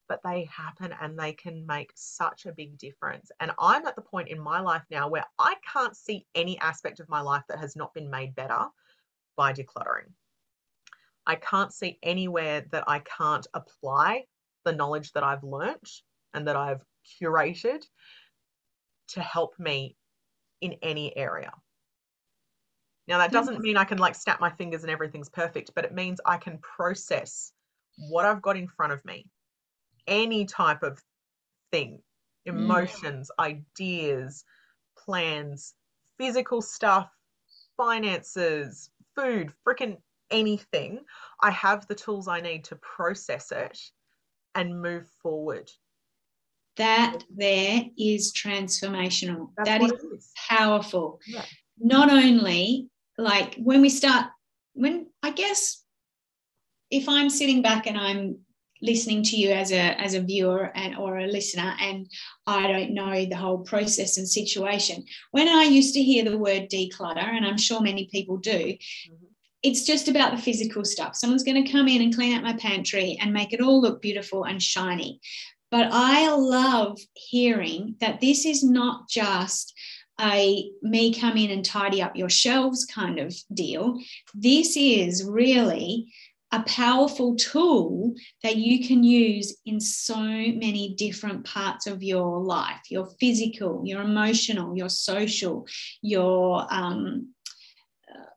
[0.07, 4.01] but they happen and they can make such a big difference and i'm at the
[4.01, 7.59] point in my life now where i can't see any aspect of my life that
[7.59, 8.65] has not been made better
[9.35, 10.11] by decluttering
[11.25, 14.23] i can't see anywhere that i can't apply
[14.63, 15.89] the knowledge that i've learnt
[16.33, 16.81] and that i've
[17.19, 17.83] curated
[19.07, 19.95] to help me
[20.61, 21.51] in any area.
[23.07, 25.93] Now, that doesn't mean I can like snap my fingers and everything's perfect, but it
[25.93, 27.51] means I can process
[28.09, 29.25] what I've got in front of me,
[30.07, 31.01] any type of
[31.71, 31.99] thing,
[32.45, 33.43] emotions, mm.
[33.43, 34.45] ideas,
[34.97, 35.73] plans,
[36.17, 37.09] physical stuff,
[37.75, 39.97] finances, food, freaking
[40.31, 40.99] anything.
[41.41, 43.77] I have the tools I need to process it
[44.55, 45.69] and move forward
[46.77, 49.49] that there is transformational.
[49.57, 51.19] That's that is, is, powerful.
[51.27, 51.45] Yeah.
[51.79, 54.27] Not only like when we start,
[54.73, 55.83] when I guess
[56.89, 58.37] if I'm sitting back and I'm
[58.83, 62.05] listening to you as a as a viewer and or a listener and
[62.45, 65.05] I don't know the whole process and situation.
[65.31, 69.25] When I used to hear the word declutter, and I'm sure many people do, mm-hmm.
[69.63, 71.15] it's just about the physical stuff.
[71.15, 74.01] Someone's going to come in and clean out my pantry and make it all look
[74.01, 75.21] beautiful and shiny.
[75.71, 79.73] But I love hearing that this is not just
[80.21, 83.99] a me come in and tidy up your shelves kind of deal.
[84.33, 86.13] This is really
[86.51, 92.81] a powerful tool that you can use in so many different parts of your life
[92.89, 95.65] your physical, your emotional, your social,
[96.01, 97.33] your um,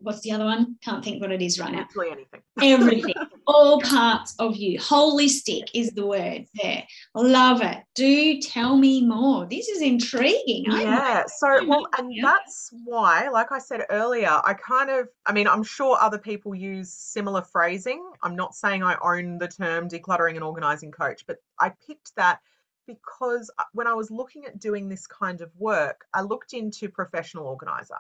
[0.00, 0.76] what's the other one?
[0.82, 1.80] Can't think what it is right now.
[1.80, 2.42] Absolutely anything.
[2.62, 3.14] Everything.
[3.46, 4.78] All parts of you.
[4.78, 6.84] Holistic is the word there.
[7.14, 7.78] Love it.
[7.94, 9.46] Do tell me more.
[9.46, 10.64] This is intriguing.
[10.66, 11.24] Yeah.
[11.26, 15.62] So, well, and that's why, like I said earlier, I kind of, I mean, I'm
[15.62, 18.04] sure other people use similar phrasing.
[18.22, 22.40] I'm not saying I own the term decluttering and organizing coach, but I picked that
[22.86, 26.88] because uh, when I was looking at doing this kind of work, I looked into
[26.88, 27.98] professional organizer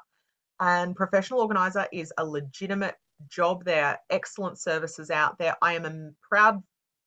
[0.60, 2.96] and professional organizer is a legitimate
[3.28, 3.64] job.
[3.64, 5.56] There excellent services out there.
[5.62, 6.62] I am a proud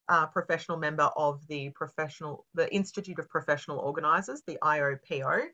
[0.09, 5.45] uh, professional member of the professional, the Institute of Professional Organizers, the IOPO.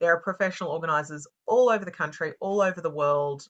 [0.00, 3.44] There are professional organizers all over the country, all over the world.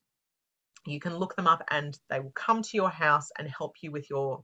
[0.87, 3.91] You can look them up and they will come to your house and help you
[3.91, 4.43] with your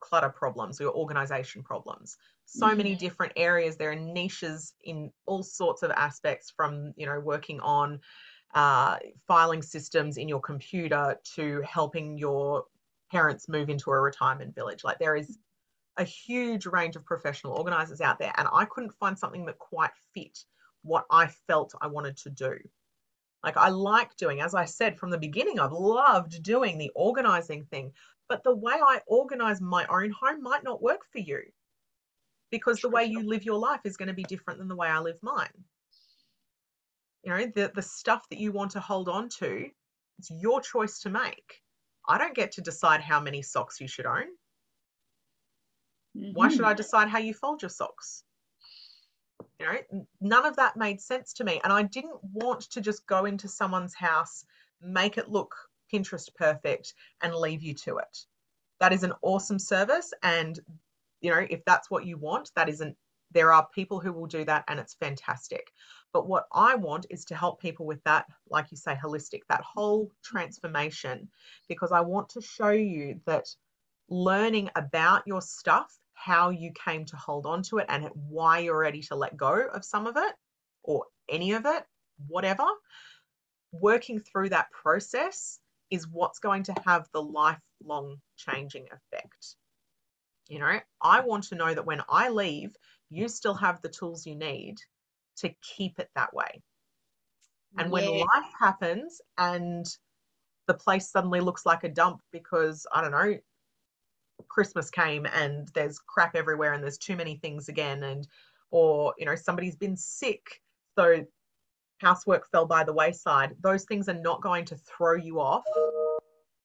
[0.00, 2.16] clutter problems, your organization problems.
[2.46, 2.98] So many mm-hmm.
[2.98, 3.76] different areas.
[3.76, 8.00] There are niches in all sorts of aspects from, you know, working on
[8.56, 8.96] uh,
[9.28, 12.64] filing systems in your computer to helping your
[13.12, 14.82] parents move into a retirement village.
[14.82, 15.38] Like there is
[15.98, 19.90] a huge range of professional organizers out there, and I couldn't find something that quite
[20.14, 20.38] fit
[20.82, 22.56] what I felt I wanted to do.
[23.44, 27.66] Like I like doing, as I said from the beginning, I've loved doing the organizing
[27.66, 27.92] thing,
[28.26, 31.42] but the way I organize my own home might not work for you
[32.50, 34.88] because the way you live your life is going to be different than the way
[34.88, 35.64] I live mine.
[37.26, 39.68] You know, the, the stuff that you want to hold on to,
[40.20, 41.60] it's your choice to make.
[42.08, 44.28] I don't get to decide how many socks you should own.
[46.16, 46.34] Mm-hmm.
[46.34, 46.76] Why should I mm-hmm.
[46.76, 48.22] decide how you fold your socks?
[49.58, 51.60] You know, none of that made sense to me.
[51.64, 54.44] And I didn't want to just go into someone's house,
[54.80, 55.52] make it look
[55.92, 58.18] Pinterest perfect, and leave you to it.
[58.78, 60.12] That is an awesome service.
[60.22, 60.60] And,
[61.22, 62.96] you know, if that's what you want, that isn't,
[63.32, 65.72] there are people who will do that and it's fantastic.
[66.16, 69.60] But what I want is to help people with that, like you say, holistic, that
[69.60, 71.28] whole transformation,
[71.68, 73.44] because I want to show you that
[74.08, 78.78] learning about your stuff how you came to hold on to it and why you're
[78.78, 80.34] ready to let go of some of it
[80.82, 81.84] or any of it,
[82.28, 82.64] whatever.
[83.72, 89.56] Working through that process is what's going to have the lifelong changing effect.
[90.48, 92.74] You know, I want to know that when I leave,
[93.10, 94.76] you still have the tools you need
[95.38, 96.62] to keep it that way.
[97.78, 98.24] And when yeah.
[98.24, 99.84] life happens and
[100.66, 103.36] the place suddenly looks like a dump because, I don't know,
[104.48, 108.26] Christmas came and there's crap everywhere and there's too many things again and
[108.70, 110.60] or you know somebody's been sick
[110.98, 111.24] so
[112.00, 115.64] housework fell by the wayside those things are not going to throw you off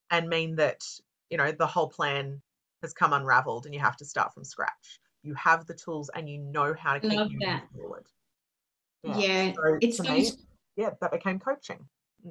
[0.10, 0.82] and mean that
[1.30, 2.42] you know the whole plan
[2.82, 6.30] has come unraveled and you have to start from scratch you have the tools and
[6.30, 8.06] you know how to keep moving forward
[9.04, 9.54] yeah, yeah.
[9.54, 10.44] So it's those, me,
[10.78, 11.88] yeah that became coaching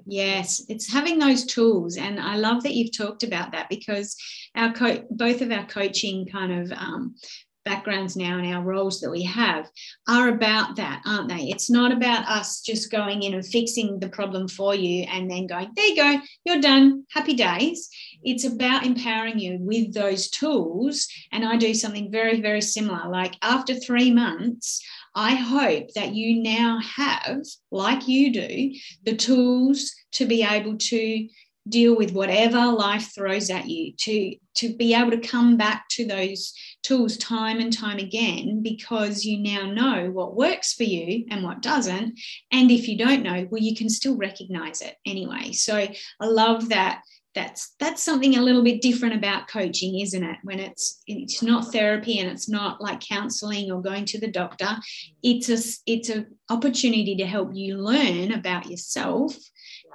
[0.07, 4.17] Yes, it's having those tools, and I love that you've talked about that because
[4.55, 7.17] our co- both of our coaching kind of um,
[7.65, 9.69] backgrounds now and our roles that we have
[10.09, 11.45] are about that, aren't they?
[11.49, 15.47] It's not about us just going in and fixing the problem for you and then
[15.47, 17.89] going, there you go, you're done, happy days.
[18.23, 21.07] It's about empowering you with those tools.
[21.33, 23.09] And I do something very, very similar.
[23.11, 24.83] Like after three months,
[25.15, 28.73] I hope that you now have, like you do,
[29.05, 31.29] the tools to be able to
[31.69, 36.07] deal with whatever life throws at you to to be able to come back to
[36.07, 41.45] those tools time and time again because you now know what works for you and
[41.45, 42.19] what doesn't.
[42.51, 45.53] And if you don't know well you can still recognize it anyway.
[45.53, 47.03] So i love that
[47.35, 50.39] that's that's something a little bit different about coaching isn't it?
[50.43, 54.77] When it's it's not therapy and it's not like counseling or going to the doctor
[55.23, 59.37] it's a it's an opportunity to help you learn about yourself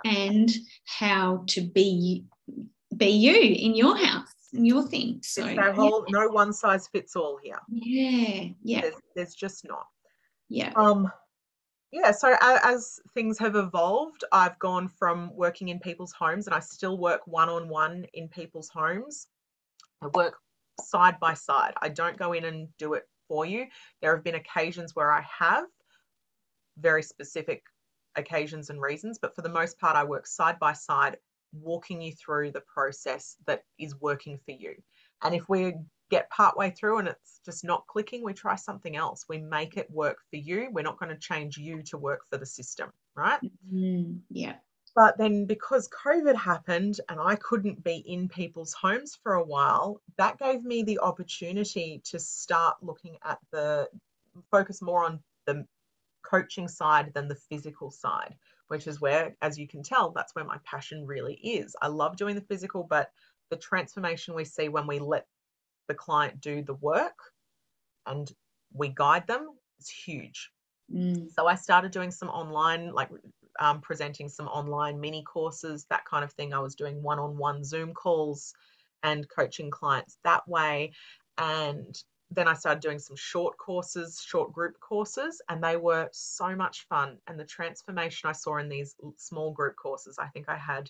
[0.06, 0.50] and
[0.86, 2.24] how to be
[2.95, 5.19] be you in your house and your thing.
[5.21, 6.19] So no whole yeah.
[6.19, 7.60] no one size fits all here.
[7.67, 8.82] Yeah yeah.
[8.82, 9.88] There's, there's just not.
[10.48, 10.71] Yeah.
[10.76, 11.12] Um
[11.95, 16.60] yeah, so as things have evolved, I've gone from working in people's homes and I
[16.60, 19.27] still work one on one in people's homes.
[20.01, 20.36] I work
[20.81, 21.73] side by side.
[21.81, 23.67] I don't go in and do it for you.
[24.01, 25.67] There have been occasions where I have
[26.77, 27.63] very specific
[28.17, 31.15] occasions and reasons, but for the most part, I work side by side,
[31.53, 34.75] walking you through the process that is working for you.
[35.23, 35.79] And if we're
[36.10, 39.26] get partway through and it's just not clicking, we try something else.
[39.28, 40.70] We make it work for you.
[40.72, 43.39] We're not going to change you to work for the system, right?
[43.74, 44.56] Mm, yeah.
[44.96, 50.02] But then because COVID happened and I couldn't be in people's homes for a while,
[50.18, 53.89] that gave me the opportunity to start looking at the
[54.52, 55.65] focus more on the
[56.24, 58.36] coaching side than the physical side,
[58.70, 61.76] which is where, as you can tell, that's where my passion really is.
[61.82, 63.12] I love doing the physical, but
[63.50, 65.28] the transformation we see when we let
[65.88, 67.17] the client do the work
[68.06, 68.32] and
[68.74, 70.52] we guide them is huge.
[70.93, 71.32] Mm.
[71.32, 73.10] So I started doing some online, like
[73.60, 76.54] um, presenting some online mini courses, that kind of thing.
[76.54, 78.54] I was doing one on one Zoom calls
[79.04, 80.93] and coaching clients that way.
[81.38, 81.95] And
[82.32, 86.86] then I started doing some short courses, short group courses, and they were so much
[86.88, 87.18] fun.
[87.28, 90.89] And the transformation I saw in these small group courses, I think I had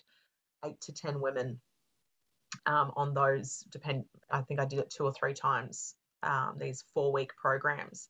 [0.64, 1.60] eight to 10 women
[2.66, 3.64] um, on those.
[3.70, 5.94] Depend, I think I did it two or three times.
[6.22, 8.08] Um, these four week programs,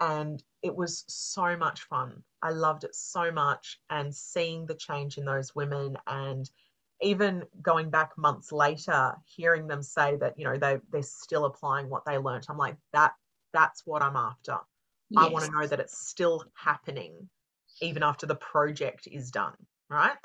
[0.00, 2.22] and it was so much fun.
[2.42, 6.48] I loved it so much, and seeing the change in those women, and
[7.00, 11.90] even going back months later, hearing them say that you know they they're still applying
[11.90, 12.46] what they learned.
[12.48, 13.12] I'm like that.
[13.52, 14.58] That's what I'm after.
[15.10, 15.24] Yes.
[15.24, 17.28] I want to know that it's still happening,
[17.80, 19.54] even after the project is done.
[19.88, 20.16] Right.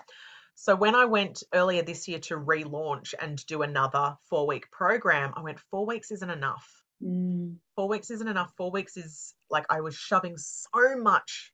[0.62, 5.32] So when I went earlier this year to relaunch and do another four week program,
[5.38, 6.70] I went, four weeks isn't enough.
[7.02, 7.56] Mm.
[7.78, 8.52] Four weeks isn't enough.
[8.58, 11.54] Four weeks is like I was shoving so much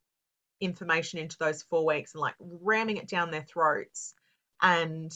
[0.59, 4.15] information into those four weeks and like ramming it down their throats
[4.59, 5.11] and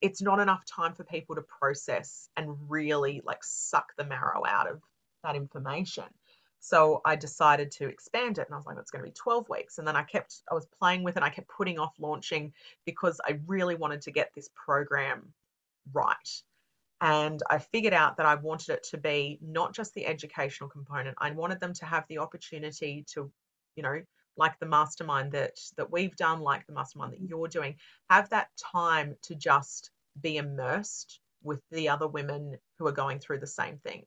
[0.00, 4.70] it's not enough time for people to process and really like suck the marrow out
[4.70, 4.80] of
[5.24, 6.04] that information
[6.60, 9.48] so i decided to expand it and i was like it's going to be 12
[9.48, 9.78] weeks.
[9.78, 12.52] And then i kept i was playing with it i kept putting off launching
[12.84, 15.32] because i really wanted to get this program
[15.92, 16.42] right.
[17.00, 21.16] And I figured out that I wanted it to be not just the educational component.
[21.20, 23.30] I wanted them to have the opportunity to,
[23.76, 24.00] you know,
[24.38, 27.76] like the mastermind that that we've done like the mastermind that you're doing
[28.10, 29.90] have that time to just
[30.20, 34.04] be immersed with the other women who are going through the same thing.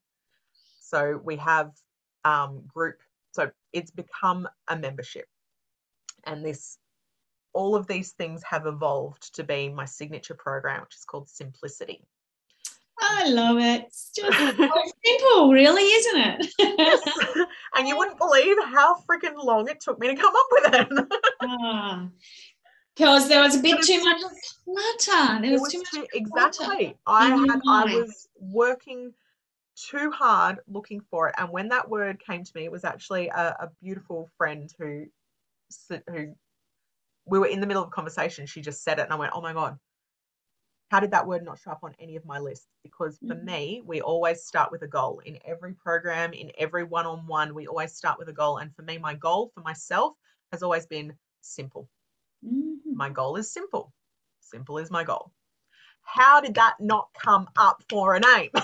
[0.80, 1.72] So we have
[2.26, 3.00] um, group
[3.32, 5.28] so it's become a membership
[6.26, 6.78] and this
[7.54, 12.02] all of these things have evolved to be my signature program which is called simplicity
[13.02, 13.84] I love it.
[13.86, 14.38] It's just
[15.06, 16.54] simple, really, isn't it?
[16.60, 17.02] yes.
[17.76, 21.08] And you wouldn't believe how freaking long it took me to come up with it.
[21.42, 22.10] ah,
[22.96, 24.22] because there was a bit too much
[24.66, 25.42] clutter.
[25.42, 26.98] There was, was, too much too, exactly.
[27.06, 29.14] I had I was working
[29.90, 33.30] too hard looking for it, and when that word came to me, it was actually
[33.30, 35.06] a, a beautiful friend who
[36.08, 36.36] who
[37.26, 38.46] we were in the middle of a conversation.
[38.46, 39.78] She just said it, and I went, "Oh my god."
[40.90, 42.68] how did that word not show up on any of my lists?
[42.84, 43.46] Because for mm-hmm.
[43.46, 47.54] me, we always start with a goal in every program, in every one on one,
[47.54, 48.58] we always start with a goal.
[48.58, 50.14] And for me, my goal for myself
[50.52, 51.88] has always been simple.
[52.44, 52.96] Mm-hmm.
[52.96, 53.94] My goal is simple.
[54.42, 55.32] Simple is my goal.
[56.12, 58.50] How did that not come up for a name?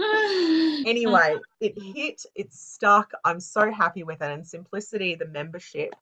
[0.84, 3.12] anyway, it hit, it's stuck.
[3.24, 4.30] I'm so happy with it.
[4.30, 5.94] And simplicity, the membership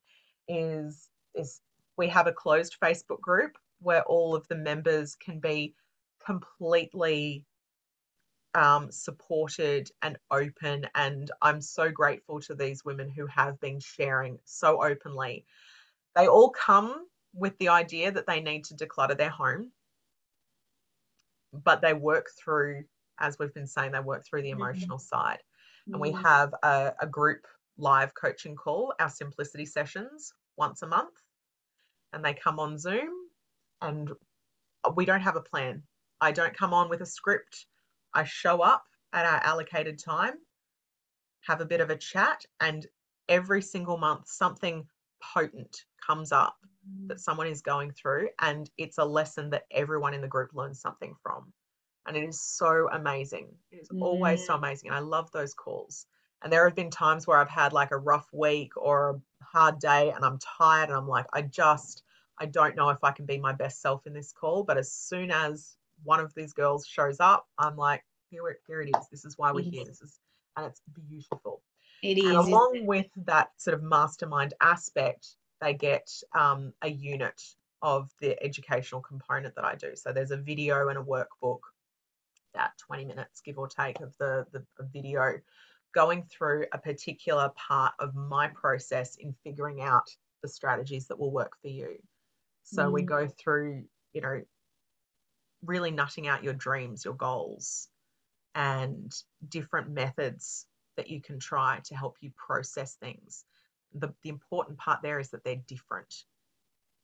[0.49, 1.61] is is
[1.99, 5.75] we have a closed Facebook group where all of the members can be
[6.25, 7.45] completely
[8.55, 10.87] um, supported and open.
[10.95, 15.45] And I'm so grateful to these women who have been sharing so openly.
[16.17, 19.73] They all come with the idea that they need to declutter their home,
[21.53, 22.85] but they work through,
[23.19, 24.61] as we've been saying, they work through the mm-hmm.
[24.61, 25.17] emotional mm-hmm.
[25.17, 25.39] side.
[25.89, 25.95] Mm-hmm.
[25.95, 31.15] And we have a, a group live coaching call, our simplicity sessions once a month
[32.13, 33.11] and they come on Zoom
[33.83, 34.11] and
[34.95, 35.83] we don't have a plan.
[36.21, 37.67] I don't come on with a script.
[38.15, 40.35] I show up at our allocated time,
[41.47, 42.87] have a bit of a chat, and
[43.29, 44.87] every single month something
[45.23, 46.57] potent comes up
[47.07, 50.81] that someone is going through, and it's a lesson that everyone in the group learns
[50.81, 51.53] something from.
[52.07, 53.49] And it is so amazing.
[53.71, 54.89] It is always so amazing.
[54.89, 56.07] And I love those calls.
[56.43, 59.79] And there have been times where I've had like a rough week or a hard
[59.79, 62.03] day and I'm tired and I'm like, I just,
[62.39, 64.63] I don't know if I can be my best self in this call.
[64.63, 68.91] But as soon as one of these girls shows up, I'm like, here, here it
[68.97, 69.09] is.
[69.11, 69.85] This is why we're here.
[69.85, 70.19] This is,
[70.57, 70.81] and it's
[71.11, 71.61] beautiful.
[72.03, 72.25] It is.
[72.25, 77.41] And along with that sort of mastermind aspect, they get um, a unit
[77.83, 79.93] of the educational component that I do.
[79.95, 81.61] So there's a video and a workbook,
[82.55, 85.35] about 20 minutes, give or take, of the, the video
[85.95, 90.09] going through a particular part of my process in figuring out
[90.43, 91.97] the strategies that will work for you.
[92.65, 92.93] So mm.
[92.93, 94.43] we go through, you know,
[95.65, 97.89] really nutting out your dreams, your goals,
[98.55, 99.13] and
[99.49, 103.45] different methods that you can try to help you process things.
[103.95, 106.25] The, the important part there is that they're different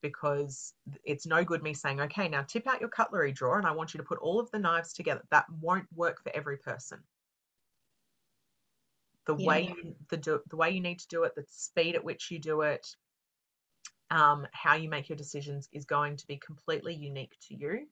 [0.03, 0.74] because
[1.05, 3.95] it's no good me saying, okay, now tip out your cutlery drawer and I want
[3.95, 5.22] you to put all of the knives together.
[5.30, 6.99] That won't work for every person
[9.26, 9.47] the yeah.
[9.47, 12.30] way you the do, the way you need to do it, the speed at which
[12.30, 12.87] you do it,
[14.11, 17.87] um, how you make your decisions is going to be completely unique to you.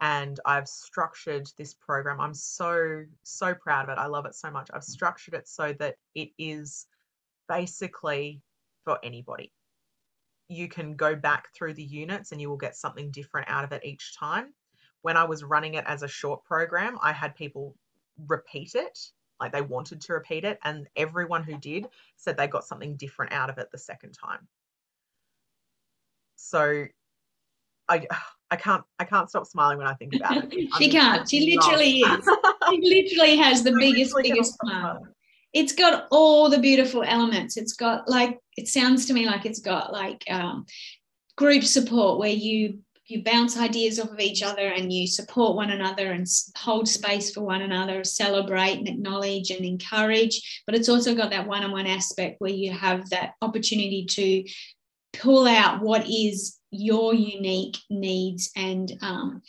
[0.00, 2.20] And I've structured this program.
[2.20, 4.00] I'm so so proud of it.
[4.00, 4.68] I love it so much.
[4.72, 6.86] I've structured it so that it is
[7.52, 8.40] basically
[8.84, 9.52] for anybody.
[10.48, 13.72] You can go back through the units and you will get something different out of
[13.72, 14.54] it each time.
[15.02, 17.74] When I was running it as a short program, I had people
[18.26, 18.98] repeat it
[19.38, 23.32] like they wanted to repeat it and everyone who did said they got something different
[23.32, 24.46] out of it the second time.
[26.36, 26.86] So
[27.88, 28.06] i
[28.50, 30.68] i can't i can't stop smiling when i think about it.
[30.78, 31.28] She can't.
[31.28, 32.28] She literally is.
[32.70, 35.02] she literally has the biggest biggest smile
[35.52, 39.60] it's got all the beautiful elements it's got like it sounds to me like it's
[39.60, 40.66] got like um,
[41.36, 45.70] group support where you you bounce ideas off of each other and you support one
[45.70, 46.26] another and
[46.56, 50.62] hold space for one another, celebrate and acknowledge and encourage.
[50.66, 54.44] But it's also got that one on one aspect where you have that opportunity to
[55.12, 59.42] pull out what is your unique needs and um,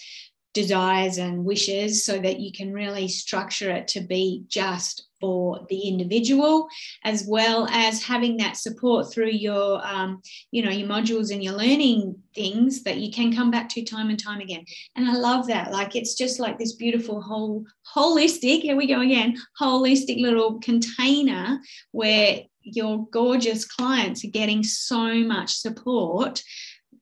[0.54, 5.88] desires and wishes so that you can really structure it to be just for the
[5.88, 6.68] individual
[7.04, 11.54] as well as having that support through your um, you know your modules and your
[11.54, 14.64] learning things that you can come back to time and time again.
[14.96, 15.72] And i love that.
[15.72, 21.60] Like it's just like this beautiful whole holistic here we go again holistic little container
[21.92, 26.44] where your gorgeous clients are getting so much support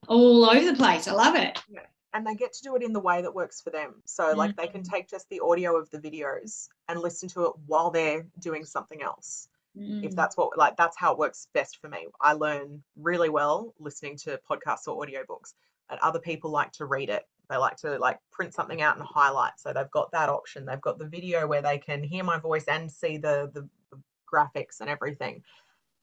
[0.07, 1.07] all over the place.
[1.07, 1.61] I love it.
[1.69, 1.81] Yeah
[2.13, 4.01] and they get to do it in the way that works for them.
[4.05, 4.37] So, mm-hmm.
[4.37, 7.91] like, they can take just the audio of the videos and listen to it while
[7.91, 9.47] they're doing something else.
[9.77, 10.03] Mm.
[10.03, 12.07] If that's what, like, that's how it works best for me.
[12.19, 15.53] I learn really well listening to podcasts or audiobooks,
[15.89, 17.23] and other people like to read it.
[17.49, 19.53] They like to, like, print something out and highlight.
[19.57, 20.65] So, they've got that option.
[20.65, 24.01] They've got the video where they can hear my voice and see the, the, the
[24.31, 25.43] graphics and everything.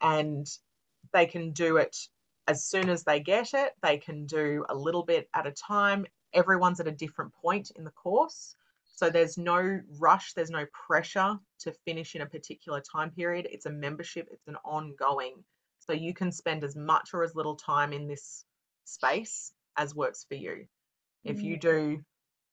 [0.00, 0.46] And
[1.12, 1.96] they can do it
[2.49, 6.07] as soon as they get it, they can do a little bit at a time.
[6.32, 8.57] Everyone's at a different point in the course.
[8.96, 13.46] So there's no rush, there's no pressure to finish in a particular time period.
[13.51, 15.44] It's a membership, it's an ongoing.
[15.78, 18.44] So you can spend as much or as little time in this
[18.84, 20.66] space as works for you.
[21.24, 21.61] If you mm.
[21.61, 22.05] do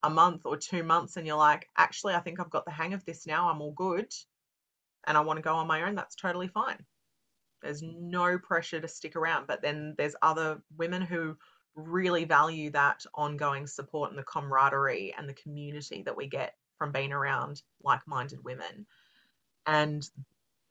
[0.04, 2.94] a month or two months and you're like, actually, I think I've got the hang
[2.94, 4.12] of this now, I'm all good,
[5.08, 6.86] and I want to go on my own, that's totally fine.
[7.62, 9.48] There's no pressure to stick around.
[9.48, 11.38] But then there's other women who
[11.76, 16.92] really value that ongoing support and the camaraderie and the community that we get from
[16.92, 18.86] being around like-minded women.
[19.66, 20.08] And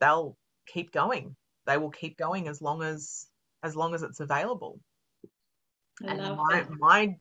[0.00, 1.36] they'll keep going.
[1.66, 3.26] They will keep going as long as
[3.62, 4.78] as long as it's available.
[6.06, 6.70] I and my that.
[6.78, 7.16] my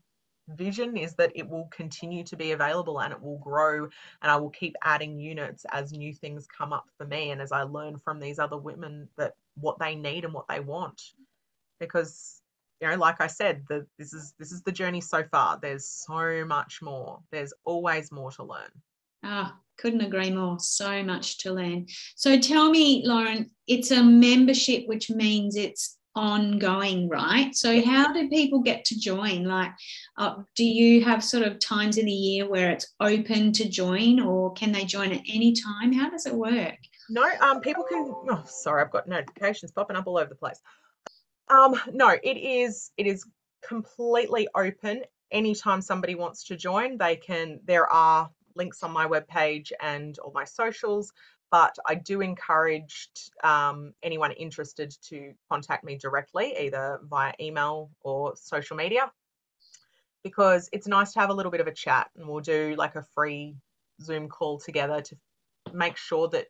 [0.49, 4.35] vision is that it will continue to be available and it will grow and I
[4.35, 7.99] will keep adding units as new things come up for me and as I learn
[7.99, 11.01] from these other women that what they need and what they want.
[11.79, 12.41] Because
[12.81, 15.59] you know like I said the this is this is the journey so far.
[15.61, 17.19] There's so much more.
[17.31, 18.71] There's always more to learn.
[19.23, 20.59] Ah couldn't agree more.
[20.59, 21.87] So much to learn.
[22.15, 27.55] So tell me Lauren it's a membership which means it's ongoing, right?
[27.55, 29.45] So, how do people get to join?
[29.45, 29.71] Like,
[30.17, 34.19] uh, do you have sort of times in the year where it's open to join,
[34.19, 35.91] or can they join at any time?
[35.93, 36.77] How does it work?
[37.09, 38.13] No, um, people can.
[38.29, 40.59] Oh, sorry, I've got notifications popping up all over the place.
[41.49, 42.91] Um, no, it is.
[42.97, 43.25] It is
[43.67, 45.03] completely open.
[45.31, 47.59] Anytime somebody wants to join, they can.
[47.65, 51.11] There are links on my webpage and all my socials
[51.53, 53.09] but I do encourage
[53.43, 59.11] um, anyone interested to contact me directly, either via email or social media,
[60.23, 62.95] because it's nice to have a little bit of a chat and we'll do like
[62.95, 63.55] a free
[64.01, 65.15] Zoom call together to
[65.71, 66.47] make sure that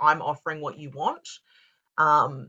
[0.00, 1.28] I'm offering what you want
[1.96, 2.48] um,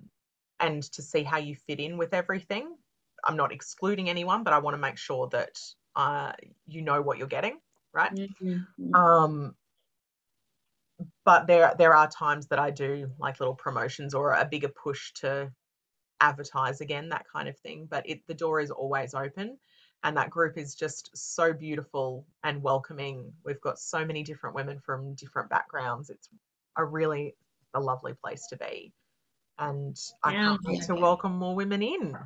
[0.59, 2.75] and to see how you fit in with everything.
[3.23, 5.59] I'm not excluding anyone, but I want to make sure that
[5.95, 6.31] uh,
[6.65, 7.59] you know what you're getting,
[7.93, 8.15] right?
[8.15, 8.95] Mm-hmm.
[8.95, 9.53] Um,
[11.25, 15.11] but there there are times that I do like little promotions or a bigger push
[15.21, 15.51] to
[16.21, 17.87] advertise again, that kind of thing.
[17.89, 19.57] But it the door is always open
[20.03, 23.31] and that group is just so beautiful and welcoming.
[23.45, 26.09] We've got so many different women from different backgrounds.
[26.09, 26.27] It's
[26.77, 27.35] a really
[27.73, 28.93] a lovely place to be.
[29.57, 32.17] And I can't wait to welcome more women in.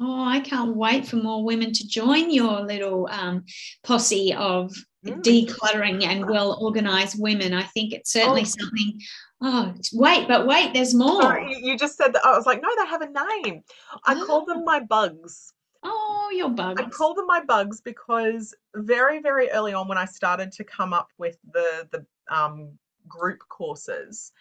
[0.00, 3.44] Oh, I can't wait for more women to join your little um,
[3.84, 4.72] posse of
[5.06, 5.22] mm.
[5.22, 7.54] decluttering and well organized women.
[7.54, 8.44] I think it's certainly oh.
[8.44, 9.00] something.
[9.40, 11.22] Oh, wait, but wait, there's more.
[11.22, 12.24] Sorry, you just said that.
[12.24, 13.62] I was like, no, they have a name.
[14.04, 14.26] I oh.
[14.26, 15.52] call them my bugs.
[15.84, 16.80] Oh, your bugs.
[16.80, 20.92] I call them my bugs because very, very early on when I started to come
[20.92, 24.32] up with the the um, group courses,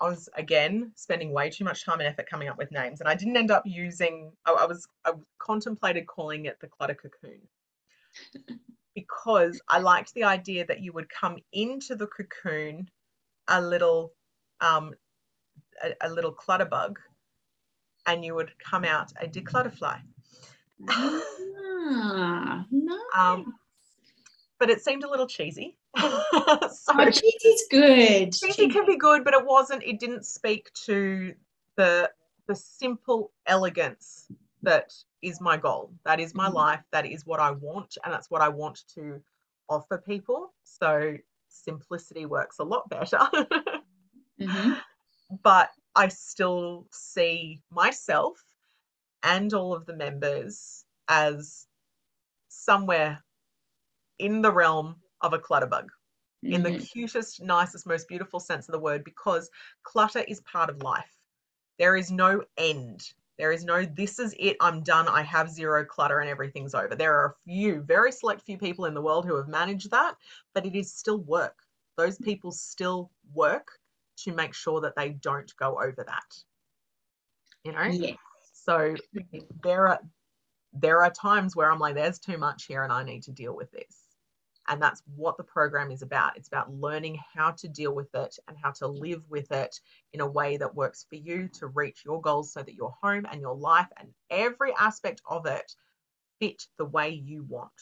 [0.00, 3.08] I was again spending way too much time and effort coming up with names, and
[3.08, 4.32] I didn't end up using.
[4.46, 7.40] I, I was I contemplated calling it the clutter cocoon
[8.94, 12.88] because I liked the idea that you would come into the cocoon
[13.48, 14.12] a little
[14.60, 14.94] um,
[15.82, 17.00] a, a little clutter bug,
[18.06, 20.00] and you would come out a declutterfly.
[20.88, 22.98] Ah, nice.
[23.16, 23.54] um,
[24.58, 25.76] but it seemed a little cheesy.
[26.70, 28.32] so, oh, cheesy's good.
[28.32, 29.82] Cheesy can be good, but it wasn't.
[29.82, 31.34] It didn't speak to
[31.76, 32.10] the
[32.46, 34.30] the simple elegance
[34.62, 35.92] that is my goal.
[36.04, 36.56] That is my mm-hmm.
[36.56, 36.80] life.
[36.92, 39.20] That is what I want, and that's what I want to
[39.68, 40.52] offer people.
[40.64, 41.16] So
[41.48, 43.18] simplicity works a lot better.
[44.40, 44.72] mm-hmm.
[45.42, 48.42] But I still see myself
[49.22, 51.66] and all of the members as
[52.48, 53.22] somewhere
[54.18, 55.86] in the realm of a clutterbug.
[56.44, 56.52] Mm-hmm.
[56.52, 56.84] In the mm-hmm.
[56.84, 59.50] cutest, nicest, most beautiful sense of the word, because
[59.82, 61.14] clutter is part of life.
[61.78, 65.84] There is no end There is no, this is it, I'm done, I have zero
[65.84, 66.96] clutter and everything's over.
[66.96, 70.16] There are a few, very select few people in the world who have managed that,
[70.54, 71.56] but it is still work.
[71.96, 73.68] Those people still work
[74.24, 76.36] to make sure that they don't go over that.
[77.62, 77.84] You know?
[77.84, 78.14] Yeah.
[78.52, 78.96] So
[79.62, 80.00] there are
[80.72, 83.54] there are times where I'm like, there's too much here and I need to deal
[83.56, 84.07] with this.
[84.68, 86.36] And that's what the program is about.
[86.36, 89.80] It's about learning how to deal with it and how to live with it
[90.12, 93.26] in a way that works for you to reach your goals so that your home
[93.30, 95.74] and your life and every aspect of it
[96.38, 97.72] fit the way you want.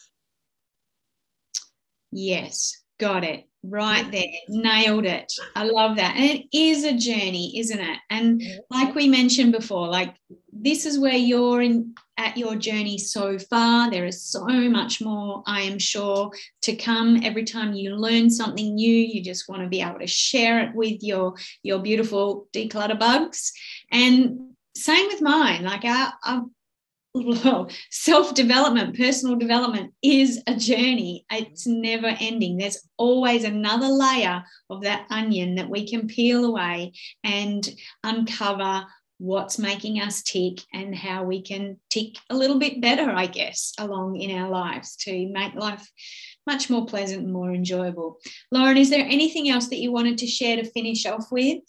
[2.11, 3.45] Yes, got it.
[3.63, 4.11] Right mm.
[4.11, 5.33] there, nailed it.
[5.55, 6.15] I love that.
[6.15, 7.97] And it is a journey, isn't it?
[8.09, 10.15] And like we mentioned before, like
[10.53, 13.89] this is where you're in at your journey so far.
[13.89, 16.31] There is so much more, I am sure,
[16.63, 17.21] to come.
[17.23, 20.75] Every time you learn something new, you just want to be able to share it
[20.75, 23.51] with your your beautiful declutter bugs.
[23.91, 25.63] And same with mine.
[25.63, 26.41] Like I, I
[27.91, 31.25] self development, personal development is a journey.
[31.31, 31.81] It's mm-hmm.
[31.81, 32.57] never ending.
[32.57, 36.93] There's always another layer of that onion that we can peel away
[37.23, 37.67] and
[38.03, 38.85] uncover
[39.19, 43.73] what's making us tick and how we can tick a little bit better, I guess,
[43.79, 45.89] along in our lives to make life
[46.45, 48.19] much more pleasant and more enjoyable.
[48.51, 51.59] Lauren, is there anything else that you wanted to share to finish off with?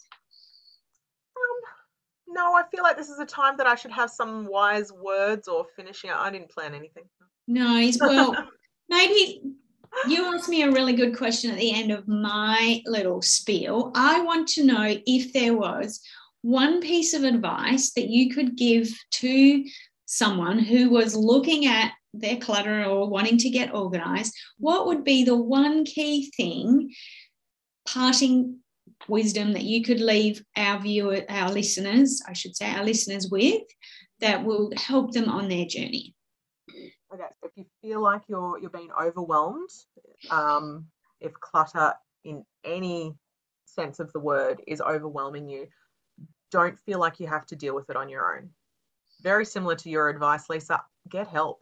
[2.31, 5.47] No, I feel like this is a time that I should have some wise words
[5.47, 6.11] or finishing.
[6.11, 7.05] I didn't plan anything.
[7.47, 7.97] Nice.
[8.01, 8.35] Well,
[8.89, 9.41] maybe
[10.07, 13.91] you asked me a really good question at the end of my little spiel.
[13.95, 16.01] I want to know if there was
[16.41, 19.65] one piece of advice that you could give to
[20.05, 25.23] someone who was looking at their clutter or wanting to get organized, what would be
[25.23, 26.91] the one key thing,
[27.87, 28.59] parting
[29.07, 33.63] wisdom that you could leave our viewer, our listeners, I should say, our listeners with
[34.19, 36.15] that will help them on their journey?
[37.13, 39.69] Okay, so if you feel like you're you're being overwhelmed,
[40.29, 40.85] um,
[41.19, 41.93] if clutter
[42.23, 43.13] in any
[43.65, 45.67] sense of the word is overwhelming you,
[46.51, 48.49] don't feel like you have to deal with it on your own.
[49.21, 51.61] Very similar to your advice, Lesa, get help.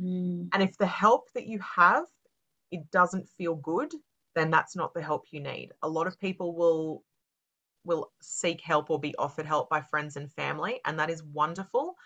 [0.00, 0.48] Mm.
[0.52, 2.04] And if the help that you have,
[2.70, 3.92] it doesn't feel good,
[4.34, 5.72] then that's not the help you need.
[5.82, 7.04] A lot of people will
[7.84, 11.96] will seek help or be offered help by friends and family, and that is wonderful.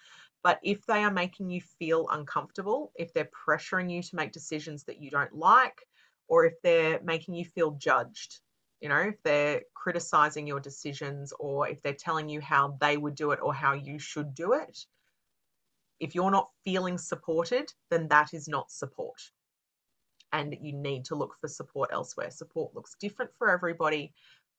[0.43, 4.85] But if they are making you feel uncomfortable, if they're pressuring you to make decisions
[4.85, 5.87] that you don't like,
[6.29, 8.41] or if they're making you feel judged,
[8.81, 13.15] you know, if they're criticizing your decisions or if they're telling you how they would
[13.15, 14.87] do it or how you should do it,
[15.99, 19.21] if you're not feeling supported, then that is not support
[20.33, 22.31] and you need to look for support elsewhere.
[22.31, 24.13] Support looks different for everybody,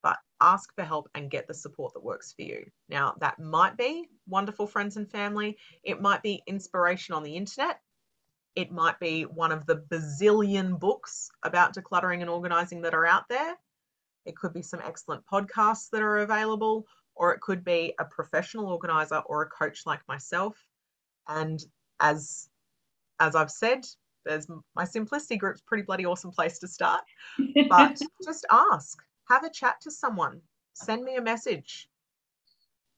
[0.03, 2.65] but ask for help and get the support that works for you.
[2.89, 7.79] Now, that might be wonderful friends and family, it might be inspiration on the internet.
[8.55, 13.29] It might be one of the bazillion books about decluttering and organizing that are out
[13.29, 13.55] there.
[14.25, 18.67] It could be some excellent podcasts that are available, or it could be a professional
[18.67, 20.57] organizer or a coach like myself.
[21.27, 21.63] And
[21.99, 22.49] as
[23.19, 23.85] as I've said,
[24.27, 27.01] there's my simplicity group's pretty bloody awesome place to start.
[27.69, 28.97] But just ask,
[29.29, 30.41] have a chat to someone,
[30.73, 31.87] send me a message.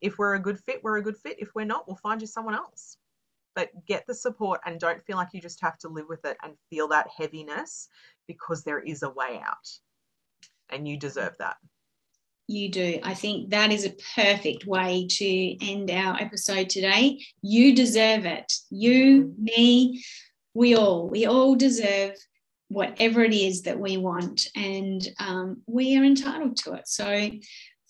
[0.02, 1.38] If we're a good fit, we're a good fit.
[1.40, 2.98] If we're not, we'll find you someone else.
[3.56, 6.38] But get the support and don't feel like you just have to live with it
[6.44, 7.90] and feel that heaviness
[8.28, 9.68] because there is a way out.
[10.70, 11.58] And you deserve that.
[12.48, 13.00] You do.
[13.04, 17.20] I think that is a perfect way to end our episode today.
[17.44, 18.52] You deserve it.
[18.72, 19.44] You, mm-hmm.
[19.44, 20.04] me,
[20.54, 22.16] we all we all deserve
[22.70, 26.88] whatever it is that we want and um, we are entitled to it.
[26.88, 27.32] So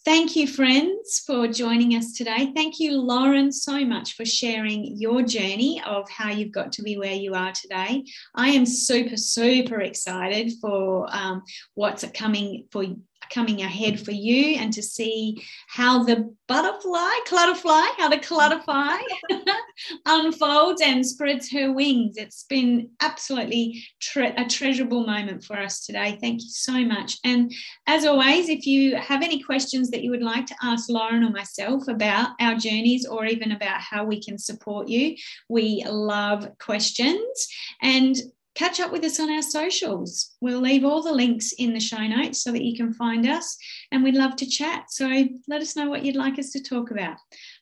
[0.05, 2.51] thank you friends for joining us today.
[2.55, 6.97] Thank you lauren so much for sharing your journey of how you've got to be
[6.97, 8.05] where you are today.
[8.35, 11.43] I am super super excited for um,
[11.75, 12.85] what's coming for
[13.29, 18.97] coming ahead for you and to see how the butterfly, clutterfly, how the clutterfly
[20.05, 22.17] unfolds and spreads her wings.
[22.17, 26.17] It's been absolutely tre- a treasurable moment for us today.
[26.21, 27.17] Thank you so much.
[27.23, 27.51] And
[27.87, 31.31] as always, if you have any questions that you would like to ask Lauren or
[31.31, 35.15] myself about our journeys or even about how we can support you,
[35.47, 37.47] we love questions.
[37.81, 38.15] And
[38.55, 40.35] catch up with us on our socials.
[40.41, 43.57] We'll leave all the links in the show notes so that you can find us
[43.91, 44.91] and we'd love to chat.
[44.91, 45.07] So
[45.47, 47.15] let us know what you'd like us to talk about.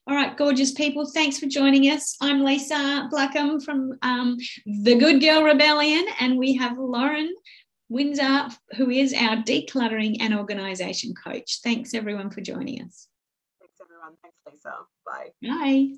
[0.07, 2.15] All right, gorgeous people, thanks for joining us.
[2.21, 7.35] I'm Lesa Blackham from um, the Good Girl Rebellion, and we have Lauren
[7.91, 11.59] Winzar, who is our decluttering and organisation coach.
[11.61, 13.09] Thanks everyone for joining us.
[13.59, 14.13] Thanks everyone.
[14.21, 14.75] Thanks, Lesa.
[15.05, 15.31] Bye.
[15.41, 15.97] Bye.